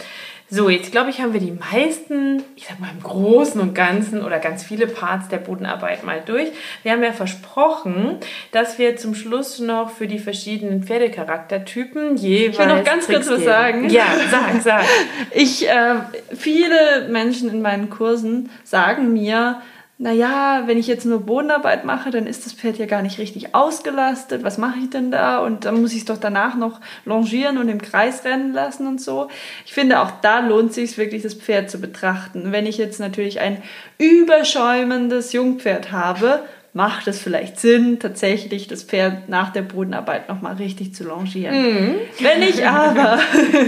So, 0.47 0.69
jetzt 0.69 0.91
glaube 0.91 1.09
ich, 1.09 1.21
haben 1.21 1.33
wir 1.33 1.39
die 1.39 1.51
meisten, 1.51 2.43
ich 2.55 2.67
sag 2.67 2.79
mal 2.79 2.91
im 2.91 3.01
Großen 3.01 3.59
und 3.59 3.73
Ganzen 3.73 4.23
oder 4.23 4.37
ganz 4.37 4.63
viele 4.63 4.85
Parts 4.85 5.27
der 5.27 5.37
Bodenarbeit 5.37 6.03
mal 6.03 6.21
durch. 6.23 6.49
Wir 6.83 6.91
haben 6.91 7.01
ja 7.01 7.13
versprochen, 7.13 8.17
dass 8.51 8.77
wir 8.77 8.95
zum 8.95 9.15
Schluss 9.15 9.57
noch 9.57 9.89
für 9.89 10.05
die 10.05 10.19
verschiedenen 10.19 10.83
Pferdecharaktertypen 10.83 12.17
jeweils. 12.17 12.53
Ich 12.53 12.59
will 12.59 12.67
noch 12.67 12.83
ganz 12.83 13.07
Tricks 13.07 13.27
kurz 13.27 13.39
was 13.39 13.43
sagen. 13.43 13.89
Ja, 13.89 14.05
sag, 14.29 14.61
sag. 14.61 14.85
Ich, 15.31 15.67
äh, 15.67 15.95
viele 16.35 17.07
Menschen 17.09 17.49
in 17.49 17.61
meinen 17.61 17.89
Kursen 17.89 18.51
sagen 18.63 19.13
mir, 19.13 19.61
naja, 19.97 20.63
wenn 20.65 20.77
ich 20.77 20.87
jetzt 20.87 21.05
nur 21.05 21.21
Bodenarbeit 21.21 21.85
mache, 21.85 22.11
dann 22.11 22.27
ist 22.27 22.45
das 22.45 22.51
Pferd 22.51 22.77
ja 22.77 22.85
gar 22.85 23.01
nicht 23.01 23.17
richtig 23.17 23.55
ausgelastet. 23.55 24.43
Was 24.43 24.57
mache 24.57 24.79
ich 24.79 24.89
denn 24.89 25.09
da? 25.09 25.39
Und 25.39 25.63
dann 25.63 25.79
muss 25.81 25.93
ich 25.93 25.99
es 25.99 26.05
doch 26.05 26.17
danach 26.17 26.55
noch 26.55 26.81
longieren 27.05 27.57
und 27.57 27.69
im 27.69 27.81
Kreis 27.81 28.25
rennen 28.25 28.51
lassen 28.51 28.87
und 28.87 28.99
so. 28.99 29.29
Ich 29.65 29.73
finde, 29.73 30.01
auch 30.01 30.11
da 30.21 30.39
lohnt 30.39 30.71
es 30.71 30.75
sich 30.75 30.97
wirklich, 30.97 31.23
das 31.23 31.33
Pferd 31.33 31.69
zu 31.69 31.79
betrachten. 31.79 32.51
Wenn 32.51 32.65
ich 32.65 32.77
jetzt 32.77 32.99
natürlich 32.99 33.39
ein 33.39 33.63
überschäumendes 33.97 35.31
Jungpferd 35.31 35.93
habe, 35.93 36.43
macht 36.75 37.07
es 37.07 37.19
vielleicht 37.19 37.57
Sinn, 37.57 37.99
tatsächlich 37.99 38.67
das 38.67 38.83
Pferd 38.83 39.29
nach 39.29 39.53
der 39.53 39.61
Bodenarbeit 39.61 40.27
nochmal 40.27 40.55
richtig 40.55 40.93
zu 40.93 41.05
longieren. 41.05 41.55
Mhm. 41.55 41.95
Wenn 42.19 42.41
ich 42.41 42.67
aber 42.67 43.17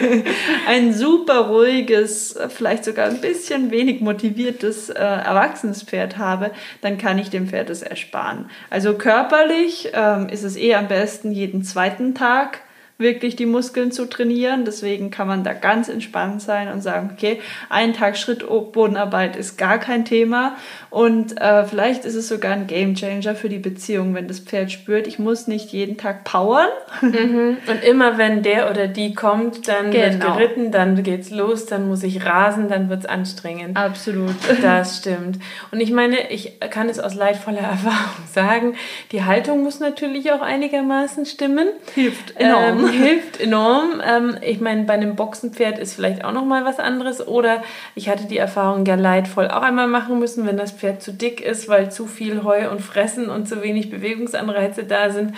ein 0.67 0.93
super 0.93 1.48
ruhiges, 1.48 2.38
vielleicht 2.50 2.84
sogar 2.84 3.08
ein 3.08 3.22
bisschen 3.22 3.72
wenig 3.72 4.02
motiviertes 4.02 4.89
äh, 4.89 4.96
erwachsenes 4.96 5.84
Pferd 5.84 6.17
habe, 6.17 6.52
dann 6.82 6.98
kann 6.98 7.17
ich 7.17 7.30
dem 7.30 7.48
Pferd 7.48 7.70
es 7.70 7.82
ersparen. 7.82 8.50
Also 8.70 8.96
körperlich 8.96 9.89
ähm, 9.93 10.28
ist 10.28 10.43
es 10.43 10.58
eh 10.58 10.76
am 10.76 10.89
besten 10.89 11.32
jeden 11.32 11.63
zweiten 11.63 12.13
Tag 12.13 12.60
wirklich 12.98 13.36
die 13.36 13.46
Muskeln 13.46 13.92
zu 13.92 14.06
trainieren. 14.06 14.66
Deswegen 14.66 15.12
kann 15.12 15.28
man 15.28 15.44
da 15.44 15.54
ganz 15.54 15.88
entspannt 15.88 16.42
sein 16.42 16.72
und 16.72 16.82
sagen, 16.82 17.12
okay, 17.14 17.40
ein 17.70 17.94
Tag 17.94 18.18
Schrittbodenarbeit 18.18 19.36
ist 19.36 19.58
gar 19.58 19.78
kein 19.78 20.04
Thema. 20.06 20.56
Und 20.90 21.40
äh, 21.40 21.66
vielleicht 21.66 22.06
ist 22.06 22.16
es 22.16 22.28
sogar 22.28 22.54
ein 22.54 22.66
Gamechanger 22.66 23.36
für 23.36 23.50
die 23.50 23.60
Beziehung, 23.60 24.16
wenn 24.16 24.28
das 24.28 24.40
Pferd 24.40 24.72
spürt, 24.72 25.06
ich 25.06 25.20
muss 25.20 25.48
nicht 25.48 25.72
jeden 25.72 25.98
Tag 25.98 26.24
powern. 26.24 26.70
Mhm. 27.02 27.58
Und 27.68 27.84
immer 27.84 28.18
wenn 28.18 28.42
der 28.42 28.72
oder 28.72 28.88
die 28.88 29.14
kommt, 29.14 29.68
dann 29.68 29.92
genau. 29.92 30.10
wird 30.10 30.38
geritten, 30.38 30.72
dann 30.72 31.04
geht's 31.04 31.30
los, 31.30 31.66
dann 31.66 31.88
muss 31.88 32.04
ich 32.04 32.26
rasen, 32.26 32.70
dann 32.70 32.90
wird's 32.90 33.06
anstrengend. 33.06 33.78
Absolut. 33.78 34.36
Das 34.62 34.98
stimmt. 34.98 35.40
Und 35.72 35.82
ich 35.82 35.92
meine, 35.92 36.32
ich 36.32 36.60
kann 36.72 36.90
es 36.90 37.00
aus 37.00 37.14
leidvoller 37.14 37.60
Erfahrung 37.60 38.28
sagen, 38.34 38.76
die 39.12 39.24
Haltung 39.24 39.64
muss 39.64 39.80
natürlich 39.80 40.32
auch 40.32 40.42
einigermaßen 40.42 41.26
stimmen. 41.26 41.68
Hilft 41.94 42.36
enorm. 42.38 42.86
Ähm, 42.86 42.87
hilft 42.91 43.39
enorm. 43.39 44.02
Ähm, 44.06 44.38
ich 44.41 44.60
meine, 44.60 44.84
bei 44.84 44.93
einem 44.93 45.15
Boxenpferd 45.15 45.80
ist 45.80 45.93
vielleicht 45.93 46.23
auch 46.23 46.32
noch 46.32 46.45
mal 46.45 46.65
was 46.65 46.80
anderes. 46.80 47.26
Oder 47.28 47.63
ich 47.95 48.10
hatte 48.10 48.26
die 48.26 48.38
Erfahrung 48.38 48.86
ja 48.86 48.95
leidvoll 48.95 49.50
auch 49.50 49.62
einmal 49.62 49.88
machen 49.88 50.19
müssen, 50.19 50.45
wenn 50.45 50.58
das 50.58 50.71
Pferd 50.71 51.02
zu 51.02 51.13
dick 51.13 51.41
ist, 51.41 51.67
weil 51.67 51.91
zu 51.91 52.06
viel 52.08 52.43
Heu 52.43 52.69
und 52.69 52.82
Fressen 52.82 53.30
und 53.30 53.47
zu 53.47 53.62
wenig 53.62 53.89
Bewegungsanreize 53.89 54.84
da 54.84 55.10
sind 55.10 55.34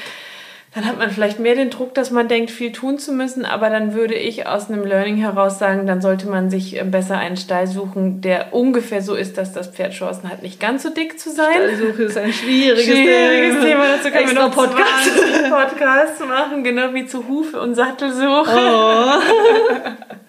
dann 0.75 0.85
hat 0.85 0.99
man 0.99 1.09
vielleicht 1.09 1.39
mehr 1.39 1.55
den 1.55 1.71
Druck, 1.71 1.95
dass 1.95 2.11
man 2.11 2.27
denkt, 2.27 2.51
viel 2.51 2.71
tun 2.71 2.99
zu 2.99 3.11
müssen. 3.11 3.43
Aber 3.43 3.71
dann 3.71 3.95
würde 3.95 4.13
ich 4.13 4.45
aus 4.45 4.69
einem 4.69 4.85
Learning 4.85 5.17
heraus 5.17 5.57
sagen, 5.57 5.87
dann 5.87 5.99
sollte 5.99 6.29
man 6.29 6.51
sich 6.51 6.79
äh, 6.79 6.83
besser 6.83 7.17
einen 7.17 7.37
Stall 7.37 7.65
suchen, 7.65 8.21
der 8.21 8.53
ungefähr 8.53 9.01
so 9.01 9.15
ist, 9.15 9.39
dass 9.39 9.51
das 9.51 9.69
Pferd 9.69 9.93
Chancen 9.93 10.29
hat, 10.29 10.43
nicht 10.43 10.59
ganz 10.59 10.83
so 10.83 10.89
dick 10.89 11.19
zu 11.19 11.31
sein. 11.31 11.55
Stallsuche 11.55 12.03
ist 12.03 12.17
ein 12.17 12.31
schwieriges, 12.31 12.85
schwieriges 12.85 13.63
Thema. 13.63 13.85
Dazu 13.97 14.11
können 14.11 14.27
wir 14.27 14.35
noch 14.35 14.53
Podcast. 14.53 15.11
Podcasts 15.49 16.19
machen, 16.19 16.63
genau 16.63 16.93
wie 16.93 17.07
zu 17.07 17.27
Hufe 17.27 17.59
und 17.59 17.73
Sattelsuche. 17.73 18.55
Oh. 18.55 19.11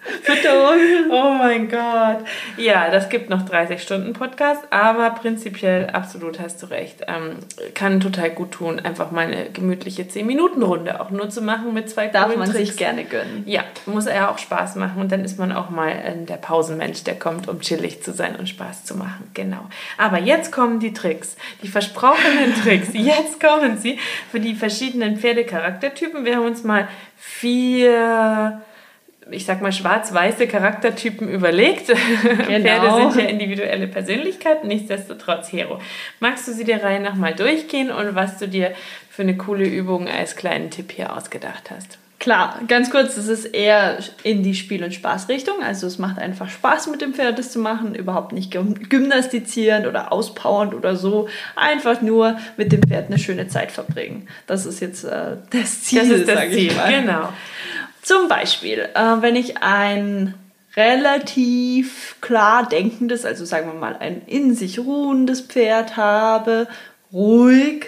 Fütterung. 0.21 0.77
Oh 1.11 1.33
mein 1.33 1.69
Gott. 1.69 2.19
Ja, 2.57 2.89
das 2.89 3.09
gibt 3.09 3.29
noch 3.29 3.41
30 3.43 3.81
Stunden 3.81 4.13
Podcast, 4.13 4.61
aber 4.69 5.09
prinzipiell 5.11 5.87
absolut 5.87 6.39
hast 6.39 6.61
du 6.61 6.67
recht. 6.67 7.01
Ähm, 7.07 7.37
kann 7.73 7.99
total 7.99 8.29
gut 8.29 8.51
tun, 8.51 8.79
einfach 8.79 9.11
mal 9.11 9.25
eine 9.25 9.49
gemütliche 9.49 10.07
10 10.07 10.25
Minuten 10.25 10.63
Runde 10.63 11.01
auch 11.01 11.09
nur 11.09 11.29
zu 11.29 11.41
machen 11.41 11.73
mit 11.73 11.89
zwei 11.89 12.07
Darf 12.07 12.35
man 12.35 12.49
Tricks. 12.49 12.69
sich 12.69 12.77
gerne 12.77 13.03
gönnen. 13.03 13.43
Ja, 13.45 13.63
muss 13.85 14.05
ja 14.05 14.29
auch 14.31 14.37
Spaß 14.37 14.75
machen 14.75 15.01
und 15.01 15.11
dann 15.11 15.25
ist 15.25 15.37
man 15.37 15.51
auch 15.51 15.69
mal 15.69 15.91
der 16.25 16.37
Pausenmensch, 16.37 17.03
der 17.03 17.17
kommt, 17.17 17.47
um 17.47 17.59
chillig 17.61 18.01
zu 18.03 18.13
sein 18.13 18.35
und 18.35 18.47
Spaß 18.47 18.85
zu 18.85 18.95
machen. 18.95 19.29
Genau. 19.33 19.65
Aber 19.97 20.19
jetzt 20.19 20.51
kommen 20.51 20.79
die 20.79 20.93
Tricks, 20.93 21.35
die 21.61 21.67
versprochenen 21.67 22.53
Tricks. 22.63 22.89
Jetzt 22.93 23.39
kommen 23.39 23.77
sie 23.77 23.99
für 24.31 24.39
die 24.39 24.55
verschiedenen 24.55 25.17
Pferdecharaktertypen. 25.17 26.25
Wir 26.25 26.37
haben 26.37 26.45
uns 26.45 26.63
mal 26.63 26.87
vier 27.17 28.61
ich 29.29 29.45
sag 29.45 29.61
mal, 29.61 29.71
schwarz-weiße 29.71 30.47
Charaktertypen 30.47 31.29
überlegt. 31.29 31.91
Genau. 32.47 32.63
Pferde 32.63 33.11
sind 33.11 33.23
ja 33.23 33.29
individuelle 33.29 33.87
Persönlichkeiten, 33.87 34.67
nichtsdestotrotz 34.67 35.51
Hero. 35.51 35.79
Magst 36.19 36.47
du 36.47 36.53
sie 36.53 36.63
der 36.63 36.83
Reihe 36.83 36.99
nochmal 36.99 37.33
durchgehen 37.33 37.91
und 37.91 38.15
was 38.15 38.37
du 38.37 38.47
dir 38.47 38.73
für 39.09 39.21
eine 39.21 39.37
coole 39.37 39.65
Übung 39.65 40.07
als 40.07 40.35
kleinen 40.35 40.69
Tipp 40.69 40.91
hier 40.91 41.15
ausgedacht 41.15 41.71
hast? 41.71 41.97
Klar, 42.21 42.59
ganz 42.67 42.91
kurz, 42.91 43.17
es 43.17 43.27
ist 43.27 43.45
eher 43.45 43.97
in 44.21 44.43
die 44.43 44.53
Spiel- 44.53 44.83
und 44.83 44.93
Spaßrichtung. 44.93 45.63
Also 45.63 45.87
es 45.87 45.97
macht 45.97 46.19
einfach 46.19 46.49
Spaß 46.49 46.85
mit 46.87 47.01
dem 47.01 47.15
Pferd 47.15 47.39
das 47.39 47.51
zu 47.51 47.57
machen, 47.57 47.95
überhaupt 47.95 48.31
nicht 48.31 48.51
gymnastizierend 48.51 49.87
oder 49.87 50.11
auspowernd 50.11 50.75
oder 50.75 50.95
so. 50.95 51.27
Einfach 51.55 52.03
nur 52.03 52.37
mit 52.57 52.71
dem 52.71 52.83
Pferd 52.83 53.07
eine 53.07 53.17
schöne 53.17 53.47
Zeit 53.47 53.71
verbringen. 53.71 54.27
Das 54.45 54.67
ist 54.67 54.81
jetzt 54.81 55.03
äh, 55.03 55.37
das 55.49 55.81
Ziel, 55.81 56.01
das 56.01 56.09
ist 56.09 56.27
das 56.27 56.49
Ziel, 56.51 56.73
genau. 56.89 57.29
Zum 58.01 58.27
Beispiel, 58.27 58.89
äh, 58.93 59.21
wenn 59.21 59.35
ich 59.35 59.57
ein 59.57 60.33
relativ 60.75 62.15
klar 62.21 62.67
denkendes, 62.67 63.25
also 63.25 63.45
sagen 63.45 63.67
wir 63.67 63.79
mal 63.79 63.97
ein 63.97 64.21
in 64.25 64.55
sich 64.55 64.79
ruhendes 64.79 65.41
Pferd 65.41 65.97
habe, 65.97 66.67
ruhig, 67.11 67.87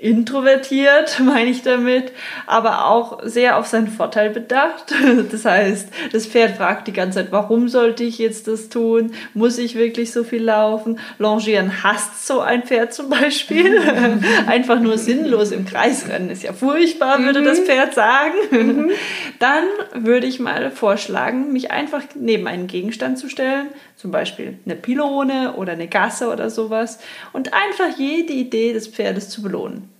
introvertiert, 0.00 1.20
meine 1.24 1.50
ich 1.50 1.62
damit, 1.62 2.12
aber 2.46 2.86
auch 2.86 3.20
sehr 3.22 3.58
auf 3.58 3.66
seinen 3.66 3.88
Vorteil 3.88 4.30
bedacht. 4.30 4.92
Das 5.30 5.44
heißt, 5.44 5.88
das 6.12 6.26
Pferd 6.26 6.56
fragt 6.56 6.86
die 6.86 6.92
ganze 6.92 7.18
Zeit, 7.18 7.32
warum 7.32 7.68
sollte 7.68 8.04
ich 8.04 8.18
jetzt 8.18 8.46
das 8.46 8.68
tun? 8.68 9.12
Muss 9.32 9.58
ich 9.58 9.74
wirklich 9.74 10.12
so 10.12 10.22
viel 10.22 10.42
laufen? 10.42 10.98
Longieren 11.18 11.82
hasst 11.82 12.26
so 12.26 12.40
ein 12.40 12.62
Pferd 12.62 12.92
zum 12.92 13.08
Beispiel. 13.08 13.80
Einfach 14.46 14.80
nur 14.80 14.98
sinnlos 14.98 15.50
im 15.50 15.64
Kreis 15.64 16.08
rennen 16.08 16.30
ist 16.30 16.42
ja 16.42 16.52
furchtbar, 16.52 17.20
würde 17.20 17.42
das 17.42 17.60
mhm. 17.60 17.64
Pferd 17.64 17.94
sagen. 17.94 18.34
Mhm. 18.50 18.90
Dann 19.38 19.64
würde 19.94 20.26
ich 20.26 20.40
mal 20.40 20.70
vorschlagen, 20.70 21.52
mich 21.52 21.70
einfach 21.70 22.02
neben 22.14 22.46
einen 22.46 22.66
Gegenstand 22.66 23.18
zu 23.18 23.28
stellen, 23.28 23.68
zum 23.96 24.10
Beispiel 24.10 24.58
eine 24.64 24.76
Pylone 24.76 25.54
oder 25.56 25.72
eine 25.72 25.88
Gasse 25.88 26.30
oder 26.30 26.50
sowas, 26.50 26.98
und 27.32 27.52
einfach 27.52 27.98
jede 27.98 28.32
Idee 28.32 28.72
des 28.72 28.88
Pferdes 28.88 29.28
zu 29.28 29.42
belohnen. 29.42 29.93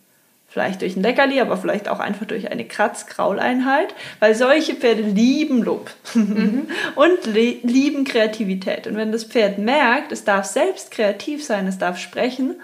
Vielleicht 0.55 0.83
durch 0.83 0.95
ein 0.95 1.03
Leckerli, 1.03 1.40
aber 1.40 1.57
vielleicht 1.57 1.88
auch 1.88 1.99
einfach 1.99 2.27
durch 2.27 2.53
eine 2.53 2.64
Kratz-Krauleinheit, 2.64 3.93
weil 4.21 4.37
solche 4.37 4.77
Pferde 4.77 5.03
lieben 5.03 5.64
Lob 5.64 5.90
mhm. 6.14 6.69
und 6.95 7.27
lieben 7.27 8.05
Kreativität. 8.05 8.87
Und 8.87 8.97
wenn 8.97 9.11
das 9.11 9.25
Pferd 9.25 9.59
merkt, 9.59 10.12
es 10.12 10.23
darf 10.23 10.45
selbst 10.45 10.93
kreativ 10.93 11.45
sein, 11.45 11.67
es 11.67 11.79
darf 11.79 11.99
sprechen 11.99 12.55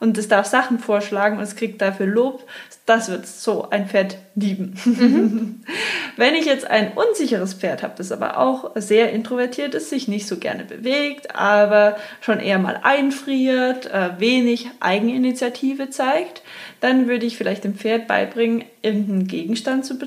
und 0.00 0.16
es 0.16 0.28
darf 0.28 0.46
Sachen 0.46 0.78
vorschlagen 0.78 1.36
und 1.36 1.42
es 1.42 1.56
kriegt 1.56 1.80
dafür 1.80 2.06
Lob, 2.06 2.48
das 2.86 3.10
wird 3.10 3.26
so 3.26 3.68
ein 3.70 3.86
Pferd 3.86 4.16
lieben. 4.34 4.74
Mhm. 4.84 5.62
Wenn 6.16 6.34
ich 6.34 6.46
jetzt 6.46 6.68
ein 6.68 6.92
unsicheres 6.94 7.54
Pferd 7.54 7.82
habe, 7.82 7.94
das 7.98 8.10
aber 8.10 8.38
auch 8.38 8.72
sehr 8.74 9.12
introvertiert 9.12 9.74
ist, 9.74 9.90
sich 9.90 10.08
nicht 10.08 10.26
so 10.26 10.38
gerne 10.38 10.64
bewegt, 10.64 11.36
aber 11.36 11.96
schon 12.20 12.40
eher 12.40 12.58
mal 12.58 12.80
einfriert, 12.82 13.86
äh, 13.92 14.18
wenig 14.18 14.70
Eigeninitiative 14.80 15.90
zeigt, 15.90 16.42
dann 16.80 17.06
würde 17.06 17.26
ich 17.26 17.36
vielleicht 17.36 17.64
dem 17.64 17.74
Pferd 17.74 18.08
beibringen, 18.08 18.64
irgendeinen 18.82 19.28
Gegenstand 19.28 19.84
zu, 19.84 19.98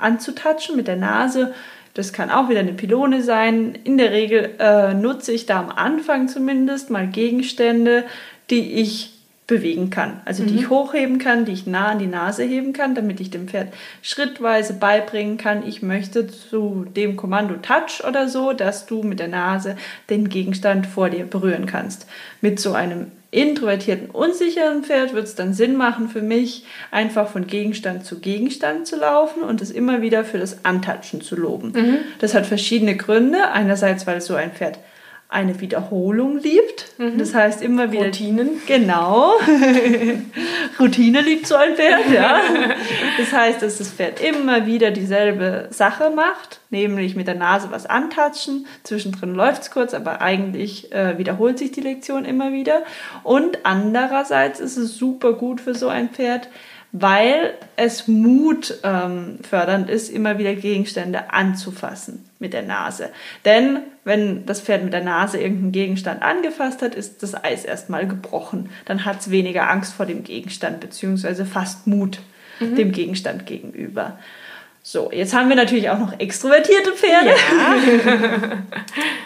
anzutatschen 0.00 0.76
mit 0.76 0.86
der 0.86 0.96
Nase. 0.96 1.52
Das 1.94 2.12
kann 2.12 2.30
auch 2.30 2.48
wieder 2.48 2.60
eine 2.60 2.72
Pylone 2.72 3.22
sein. 3.22 3.76
In 3.82 3.98
der 3.98 4.12
Regel 4.12 4.54
äh, 4.60 4.94
nutze 4.94 5.32
ich 5.32 5.46
da 5.46 5.58
am 5.58 5.70
Anfang 5.70 6.28
zumindest 6.28 6.88
mal 6.88 7.08
Gegenstände, 7.08 8.04
die 8.48 8.74
ich 8.74 9.19
bewegen 9.50 9.90
kann. 9.90 10.20
Also 10.24 10.44
die 10.44 10.52
mhm. 10.52 10.58
ich 10.60 10.70
hochheben 10.70 11.18
kann, 11.18 11.44
die 11.44 11.52
ich 11.52 11.66
nah 11.66 11.88
an 11.88 11.98
die 11.98 12.06
Nase 12.06 12.44
heben 12.44 12.72
kann, 12.72 12.94
damit 12.94 13.20
ich 13.20 13.30
dem 13.30 13.48
Pferd 13.48 13.72
schrittweise 14.00 14.74
beibringen 14.74 15.38
kann, 15.38 15.66
ich 15.66 15.82
möchte 15.82 16.28
zu 16.28 16.86
dem 16.96 17.16
Kommando 17.16 17.56
Touch 17.56 18.06
oder 18.06 18.28
so, 18.28 18.52
dass 18.52 18.86
du 18.86 19.02
mit 19.02 19.18
der 19.18 19.26
Nase 19.26 19.76
den 20.08 20.28
Gegenstand 20.28 20.86
vor 20.86 21.10
dir 21.10 21.24
berühren 21.24 21.66
kannst. 21.66 22.06
Mit 22.40 22.60
so 22.60 22.72
einem 22.74 23.10
introvertierten, 23.32 24.10
unsicheren 24.10 24.84
Pferd 24.84 25.14
wird 25.14 25.24
es 25.24 25.34
dann 25.34 25.52
Sinn 25.52 25.76
machen 25.76 26.08
für 26.08 26.22
mich, 26.22 26.64
einfach 26.92 27.28
von 27.28 27.48
Gegenstand 27.48 28.04
zu 28.04 28.20
Gegenstand 28.20 28.86
zu 28.86 28.96
laufen 28.96 29.42
und 29.42 29.60
es 29.60 29.72
immer 29.72 30.00
wieder 30.00 30.24
für 30.24 30.38
das 30.38 30.64
Antatschen 30.64 31.22
zu 31.22 31.34
loben. 31.34 31.72
Mhm. 31.72 31.98
Das 32.20 32.34
hat 32.34 32.46
verschiedene 32.46 32.96
Gründe. 32.96 33.50
Einerseits, 33.50 34.06
weil 34.06 34.20
so 34.20 34.36
ein 34.36 34.52
Pferd 34.52 34.78
eine 35.30 35.60
Wiederholung 35.60 36.38
liebt. 36.38 36.86
Mhm. 36.98 37.16
Das 37.18 37.34
heißt 37.34 37.62
immer 37.62 37.92
wieder. 37.92 38.06
Routinen. 38.06 38.60
Genau. 38.66 39.34
Routine 40.80 41.20
liebt 41.20 41.46
so 41.46 41.54
ein 41.54 41.76
Pferd, 41.76 42.10
ja. 42.12 42.40
Das 43.16 43.32
heißt, 43.32 43.62
dass 43.62 43.78
das 43.78 43.92
Pferd 43.92 44.20
immer 44.20 44.66
wieder 44.66 44.90
dieselbe 44.90 45.68
Sache 45.70 46.10
macht, 46.10 46.60
nämlich 46.70 47.14
mit 47.14 47.28
der 47.28 47.36
Nase 47.36 47.68
was 47.70 47.86
antatschen. 47.86 48.66
Zwischendrin 48.82 49.34
läuft 49.34 49.62
es 49.62 49.70
kurz, 49.70 49.94
aber 49.94 50.20
eigentlich 50.20 50.90
äh, 50.92 51.16
wiederholt 51.16 51.58
sich 51.58 51.70
die 51.70 51.80
Lektion 51.80 52.24
immer 52.24 52.52
wieder. 52.52 52.82
Und 53.22 53.60
andererseits 53.62 54.58
ist 54.58 54.76
es 54.76 54.96
super 54.96 55.34
gut 55.34 55.60
für 55.60 55.76
so 55.76 55.88
ein 55.88 56.08
Pferd, 56.08 56.48
weil 56.92 57.54
es 57.76 58.08
Mut 58.08 58.78
ähm, 58.82 59.38
fördernd 59.48 59.88
ist, 59.88 60.08
immer 60.08 60.38
wieder 60.38 60.54
Gegenstände 60.54 61.32
anzufassen 61.32 62.28
mit 62.38 62.52
der 62.52 62.62
Nase. 62.62 63.10
Denn 63.44 63.80
wenn 64.04 64.44
das 64.46 64.60
Pferd 64.60 64.82
mit 64.82 64.92
der 64.92 65.04
Nase 65.04 65.38
irgendeinen 65.38 65.72
Gegenstand 65.72 66.22
angefasst 66.22 66.82
hat, 66.82 66.94
ist 66.94 67.22
das 67.22 67.34
Eis 67.44 67.64
erstmal 67.64 68.08
gebrochen. 68.08 68.70
Dann 68.86 69.04
hat 69.04 69.20
es 69.20 69.30
weniger 69.30 69.70
Angst 69.70 69.94
vor 69.94 70.06
dem 70.06 70.24
Gegenstand, 70.24 70.80
beziehungsweise 70.80 71.46
fast 71.46 71.86
Mut 71.86 72.20
mhm. 72.58 72.74
dem 72.74 72.92
Gegenstand 72.92 73.46
gegenüber. 73.46 74.18
So, 74.82 75.12
jetzt 75.12 75.34
haben 75.34 75.50
wir 75.50 75.56
natürlich 75.56 75.90
auch 75.90 75.98
noch 75.98 76.18
extrovertierte 76.18 76.92
Pferde. 76.92 77.30
Ja. 77.30 78.62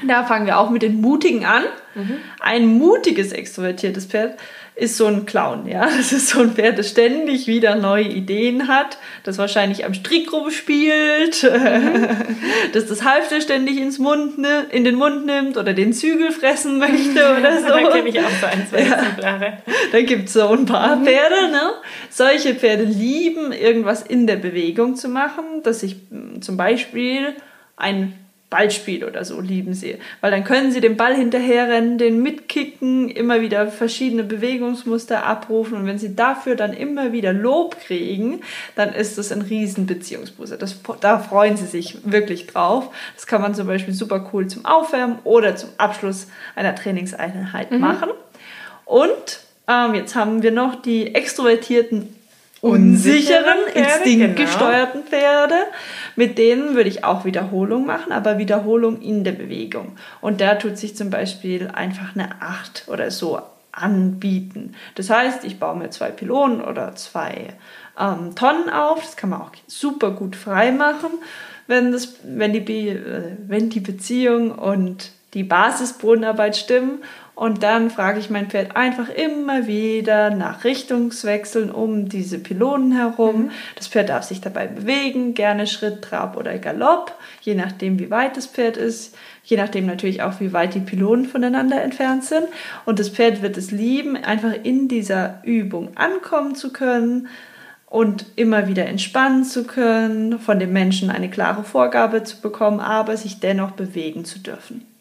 da 0.08 0.24
fangen 0.24 0.46
wir 0.46 0.58
auch 0.58 0.68
mit 0.68 0.82
den 0.82 1.00
mutigen 1.00 1.44
an. 1.44 1.62
Mhm. 1.94 2.16
Ein 2.40 2.66
mutiges 2.66 3.32
extrovertiertes 3.32 4.06
Pferd 4.06 4.36
ist 4.76 4.96
so 4.96 5.06
ein 5.06 5.24
Clown, 5.24 5.68
ja. 5.68 5.86
Das 5.96 6.12
ist 6.12 6.28
so 6.28 6.40
ein 6.40 6.52
Pferd, 6.52 6.78
das 6.78 6.90
ständig 6.90 7.46
wieder 7.46 7.76
neue 7.76 8.04
Ideen 8.04 8.66
hat, 8.66 8.98
das 9.22 9.38
wahrscheinlich 9.38 9.84
am 9.84 9.94
Strick 9.94 10.32
rumspielt, 10.32 11.44
mhm. 11.44 12.08
das 12.72 12.86
das 12.86 13.04
Halfter 13.04 13.40
ständig 13.40 13.78
ins 13.78 13.98
Mund, 13.98 14.34
in 14.70 14.84
den 14.84 14.96
Mund 14.96 15.26
nimmt 15.26 15.56
oder 15.56 15.72
den 15.74 15.92
Zügel 15.92 16.32
fressen 16.32 16.78
möchte 16.78 17.36
oder 17.38 17.60
so. 17.60 17.68
da 17.68 17.90
kenne 17.90 18.08
ich 18.08 18.18
auch 18.18 18.30
so 18.40 18.46
ein, 18.46 18.66
zwei 18.68 18.82
ja. 18.82 18.94
Exemplare. 18.94 19.58
Da 19.92 20.02
gibt 20.02 20.28
es 20.28 20.34
so 20.34 20.48
ein 20.48 20.66
paar 20.66 20.96
mhm. 20.96 21.04
Pferde, 21.04 21.50
ne? 21.52 21.72
Solche 22.10 22.54
Pferde 22.54 22.84
lieben, 22.84 23.52
irgendwas 23.52 24.02
in 24.02 24.26
der 24.26 24.36
Bewegung 24.36 24.96
zu 24.96 25.08
machen, 25.08 25.62
dass 25.62 25.82
ich 25.82 25.96
hm, 26.10 26.42
zum 26.42 26.56
Beispiel 26.56 27.34
ein 27.76 28.23
Ballspiel 28.54 29.04
oder 29.04 29.24
so 29.24 29.40
lieben 29.40 29.74
sie. 29.74 29.96
Weil 30.20 30.30
dann 30.30 30.44
können 30.44 30.70
sie 30.70 30.80
den 30.80 30.96
Ball 30.96 31.16
hinterherrennen, 31.16 31.98
den 31.98 32.22
mitkicken, 32.22 33.08
immer 33.08 33.40
wieder 33.40 33.66
verschiedene 33.66 34.22
Bewegungsmuster 34.22 35.26
abrufen 35.26 35.76
und 35.76 35.86
wenn 35.86 35.98
sie 35.98 36.14
dafür 36.14 36.54
dann 36.54 36.72
immer 36.72 37.10
wieder 37.10 37.32
Lob 37.32 37.80
kriegen, 37.80 38.42
dann 38.76 38.94
ist 38.94 39.18
das 39.18 39.32
ein 39.32 39.42
riesen 39.42 39.86
Beziehungsbooster. 39.86 40.56
Das, 40.56 40.76
da 41.00 41.18
freuen 41.18 41.56
sie 41.56 41.66
sich 41.66 41.98
wirklich 42.04 42.46
drauf. 42.46 42.94
Das 43.16 43.26
kann 43.26 43.42
man 43.42 43.56
zum 43.56 43.66
Beispiel 43.66 43.92
super 43.92 44.30
cool 44.32 44.46
zum 44.46 44.64
Aufwärmen 44.64 45.18
oder 45.24 45.56
zum 45.56 45.70
Abschluss 45.76 46.28
einer 46.54 46.76
Trainingseinheit 46.76 47.72
mhm. 47.72 47.80
machen. 47.80 48.10
Und 48.84 49.40
ähm, 49.66 49.96
jetzt 49.96 50.14
haben 50.14 50.44
wir 50.44 50.52
noch 50.52 50.80
die 50.80 51.12
extrovertierten 51.12 52.14
unsicheren, 52.64 53.58
instinktgesteuerten 53.74 55.04
genau. 55.04 55.10
Pferde. 55.10 55.54
Mit 56.16 56.38
denen 56.38 56.74
würde 56.74 56.88
ich 56.88 57.04
auch 57.04 57.26
Wiederholung 57.26 57.84
machen, 57.84 58.10
aber 58.10 58.38
Wiederholung 58.38 59.02
in 59.02 59.22
der 59.22 59.32
Bewegung. 59.32 59.96
Und 60.22 60.40
da 60.40 60.54
tut 60.54 60.78
sich 60.78 60.96
zum 60.96 61.10
Beispiel 61.10 61.68
einfach 61.68 62.14
eine 62.14 62.40
Acht 62.40 62.84
oder 62.86 63.10
so 63.10 63.42
anbieten. 63.70 64.74
Das 64.94 65.10
heißt, 65.10 65.44
ich 65.44 65.58
baue 65.58 65.76
mir 65.76 65.90
zwei 65.90 66.10
Pylonen 66.10 66.62
oder 66.62 66.94
zwei 66.94 67.48
ähm, 68.00 68.34
Tonnen 68.34 68.70
auf. 68.70 69.02
Das 69.02 69.16
kann 69.16 69.30
man 69.30 69.42
auch 69.42 69.52
super 69.66 70.12
gut 70.12 70.34
frei 70.34 70.72
machen, 70.72 71.10
wenn, 71.66 71.92
das, 71.92 72.16
wenn, 72.22 72.54
die, 72.54 72.60
Be 72.60 72.72
äh, 72.72 73.36
wenn 73.46 73.68
die 73.68 73.80
Beziehung 73.80 74.52
und 74.52 75.10
die 75.34 75.44
Basisbodenarbeit 75.44 76.56
stimmen 76.56 77.02
und 77.34 77.64
dann 77.64 77.90
frage 77.90 78.20
ich 78.20 78.30
mein 78.30 78.48
Pferd 78.48 78.76
einfach 78.76 79.08
immer 79.08 79.66
wieder 79.66 80.30
nach 80.30 80.62
Richtungswechseln 80.62 81.72
um 81.72 82.08
diese 82.08 82.38
Pylonen 82.38 82.92
herum. 82.92 83.46
Mhm. 83.46 83.50
Das 83.74 83.88
Pferd 83.88 84.08
darf 84.08 84.22
sich 84.22 84.40
dabei 84.40 84.68
bewegen, 84.68 85.34
gerne 85.34 85.66
Schritt, 85.66 86.02
Trab 86.02 86.36
oder 86.36 86.56
Galopp, 86.58 87.12
je 87.40 87.54
nachdem, 87.54 87.98
wie 87.98 88.10
weit 88.10 88.36
das 88.36 88.46
Pferd 88.46 88.76
ist, 88.76 89.16
je 89.42 89.56
nachdem 89.56 89.86
natürlich 89.86 90.22
auch, 90.22 90.38
wie 90.38 90.52
weit 90.52 90.74
die 90.74 90.80
Pylonen 90.80 91.26
voneinander 91.26 91.82
entfernt 91.82 92.24
sind. 92.24 92.46
Und 92.84 93.00
das 93.00 93.08
Pferd 93.08 93.42
wird 93.42 93.56
es 93.56 93.72
lieben, 93.72 94.16
einfach 94.16 94.54
in 94.62 94.86
dieser 94.86 95.40
Übung 95.42 95.96
ankommen 95.96 96.54
zu 96.54 96.72
können 96.72 97.26
und 97.86 98.26
immer 98.36 98.68
wieder 98.68 98.86
entspannen 98.86 99.42
zu 99.42 99.64
können, 99.66 100.38
von 100.38 100.60
dem 100.60 100.72
Menschen 100.72 101.10
eine 101.10 101.30
klare 101.30 101.64
Vorgabe 101.64 102.22
zu 102.22 102.40
bekommen, 102.40 102.78
aber 102.78 103.16
sich 103.16 103.40
dennoch 103.40 103.72
bewegen 103.72 104.24
zu 104.24 104.38
dürfen. 104.38 104.93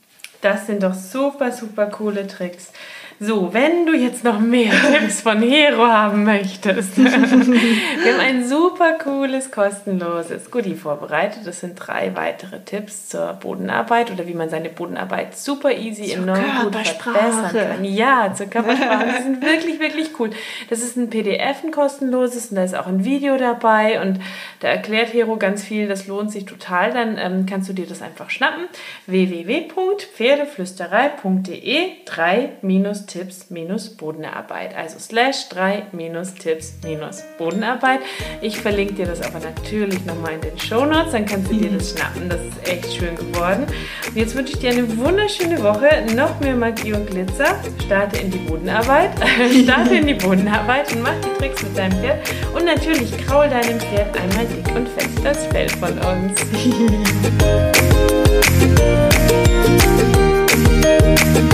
Das 0.43 0.67
sind 0.67 0.84
doch 0.84 0.93
super, 0.93 1.53
super 1.53 1.86
coole 1.86 2.27
Tricks. 2.27 2.73
So, 3.19 3.54
wenn 3.54 3.86
du 3.86 3.93
jetzt 3.93 4.23
noch 4.23 4.39
mehr 4.39 4.71
Tipps 4.91 5.21
von 5.21 5.39
Hero 5.41 5.88
haben 5.88 6.23
möchtest, 6.23 6.97
wir 6.97 7.12
haben 7.12 8.19
ein 8.19 8.47
super 8.47 8.93
cooles, 8.93 9.52
kostenloses 9.52 10.49
Goodie 10.52 10.76
vorbereitet. 10.76 11.45
Das 11.45 11.60
sind 11.60 11.76
drei 11.76 12.15
weitere 12.15 12.62
Tipps 12.62 13.10
zur 13.10 13.34
Bodenarbeit 13.34 14.12
oder 14.12 14.28
wie 14.28 14.34
man 14.34 14.49
seine 14.49 14.69
Bodenarbeit 14.69 15.38
super 15.38 15.71
easy 15.71 16.06
zur 16.06 16.17
im 16.17 16.26
neuen 16.26 16.43
Gut 16.63 16.76
verbessern 16.76 17.52
kann. 17.52 17.86
Ja, 17.86 18.34
zur 18.34 18.47
Körpersprache. 18.47 19.06
Die 19.17 19.23
sind 19.23 19.41
wirklich, 19.41 19.80
wirklich 19.80 20.19
cool. 20.19 20.32
Das 20.69 20.80
ist 20.80 20.97
ein 20.97 21.10
PDF, 21.10 21.63
ein 21.63 21.71
kostenloses 21.71 22.47
und 22.47 22.56
da 22.56 22.63
ist 22.63 22.76
auch 22.76 22.88
ein 22.88 23.06
Video 23.06 23.38
dabei 23.38 24.02
und 24.02 24.19
da 24.60 24.69
erklärt 24.69 25.13
Hero 25.13 25.38
ganz 25.38 25.63
viel. 25.63 25.88
Das 25.88 26.08
lohnt 26.08 26.32
sich 26.32 26.45
total. 26.45 26.91
Dann 26.91 27.17
ähm, 27.17 27.45
kannst 27.45 27.69
du 27.69 27.73
dir 27.73 27.86
das 27.86 28.02
einfach 28.02 28.30
schnappen. 28.30 28.63
www.pferdeflüsterei.de 29.08 31.91
3 32.06 32.49
minus 32.62 33.02
Tipps 33.05 33.49
minus 33.49 33.89
Bodenarbeit. 33.89 34.75
Also 34.75 34.99
slash 34.99 35.49
3 35.49 35.87
minus 35.91 36.33
Tipps 36.33 36.73
minus 36.83 37.23
Bodenarbeit. 37.37 37.99
Ich 38.41 38.57
verlinke 38.59 38.93
dir 38.93 39.05
das 39.05 39.21
aber 39.21 39.39
natürlich 39.39 40.05
nochmal 40.05 40.33
in 40.33 40.41
den 40.41 40.59
Show 40.59 40.85
Notes, 40.85 41.11
dann 41.11 41.25
kannst 41.25 41.51
du 41.51 41.55
dir 41.55 41.71
das 41.71 41.91
schnappen. 41.91 42.29
Das 42.29 42.39
ist 42.41 42.67
echt 42.67 42.93
schön 42.93 43.15
geworden. 43.15 43.65
Und 44.07 44.15
jetzt 44.15 44.35
wünsche 44.35 44.53
ich 44.53 44.59
dir 44.59 44.71
eine 44.71 44.97
wunderschöne 44.97 45.61
Woche. 45.63 46.05
Noch 46.15 46.39
mehr 46.39 46.55
Magie 46.55 46.93
und 46.93 47.09
Glitzer. 47.09 47.59
Starte 47.85 48.17
in 48.17 48.31
die 48.31 48.39
Bodenarbeit. 48.39 49.11
Starte 49.63 49.95
in 49.95 50.07
die 50.07 50.13
Bodenarbeit 50.15 50.93
und 50.93 51.01
mach 51.01 51.15
die 51.21 51.37
Tricks 51.39 51.63
mit 51.63 51.77
deinem 51.77 51.99
Pferd. 51.99 52.19
Und 52.53 52.65
natürlich 52.65 53.15
kraul 53.25 53.49
deinem 53.49 53.79
Pferd 53.79 54.17
einmal 54.17 54.45
dick 54.45 54.75
und 54.75 54.87
fest 54.89 55.19
das 55.23 55.45
Fell 55.47 55.69
von 55.69 55.97
uns. 55.99 56.41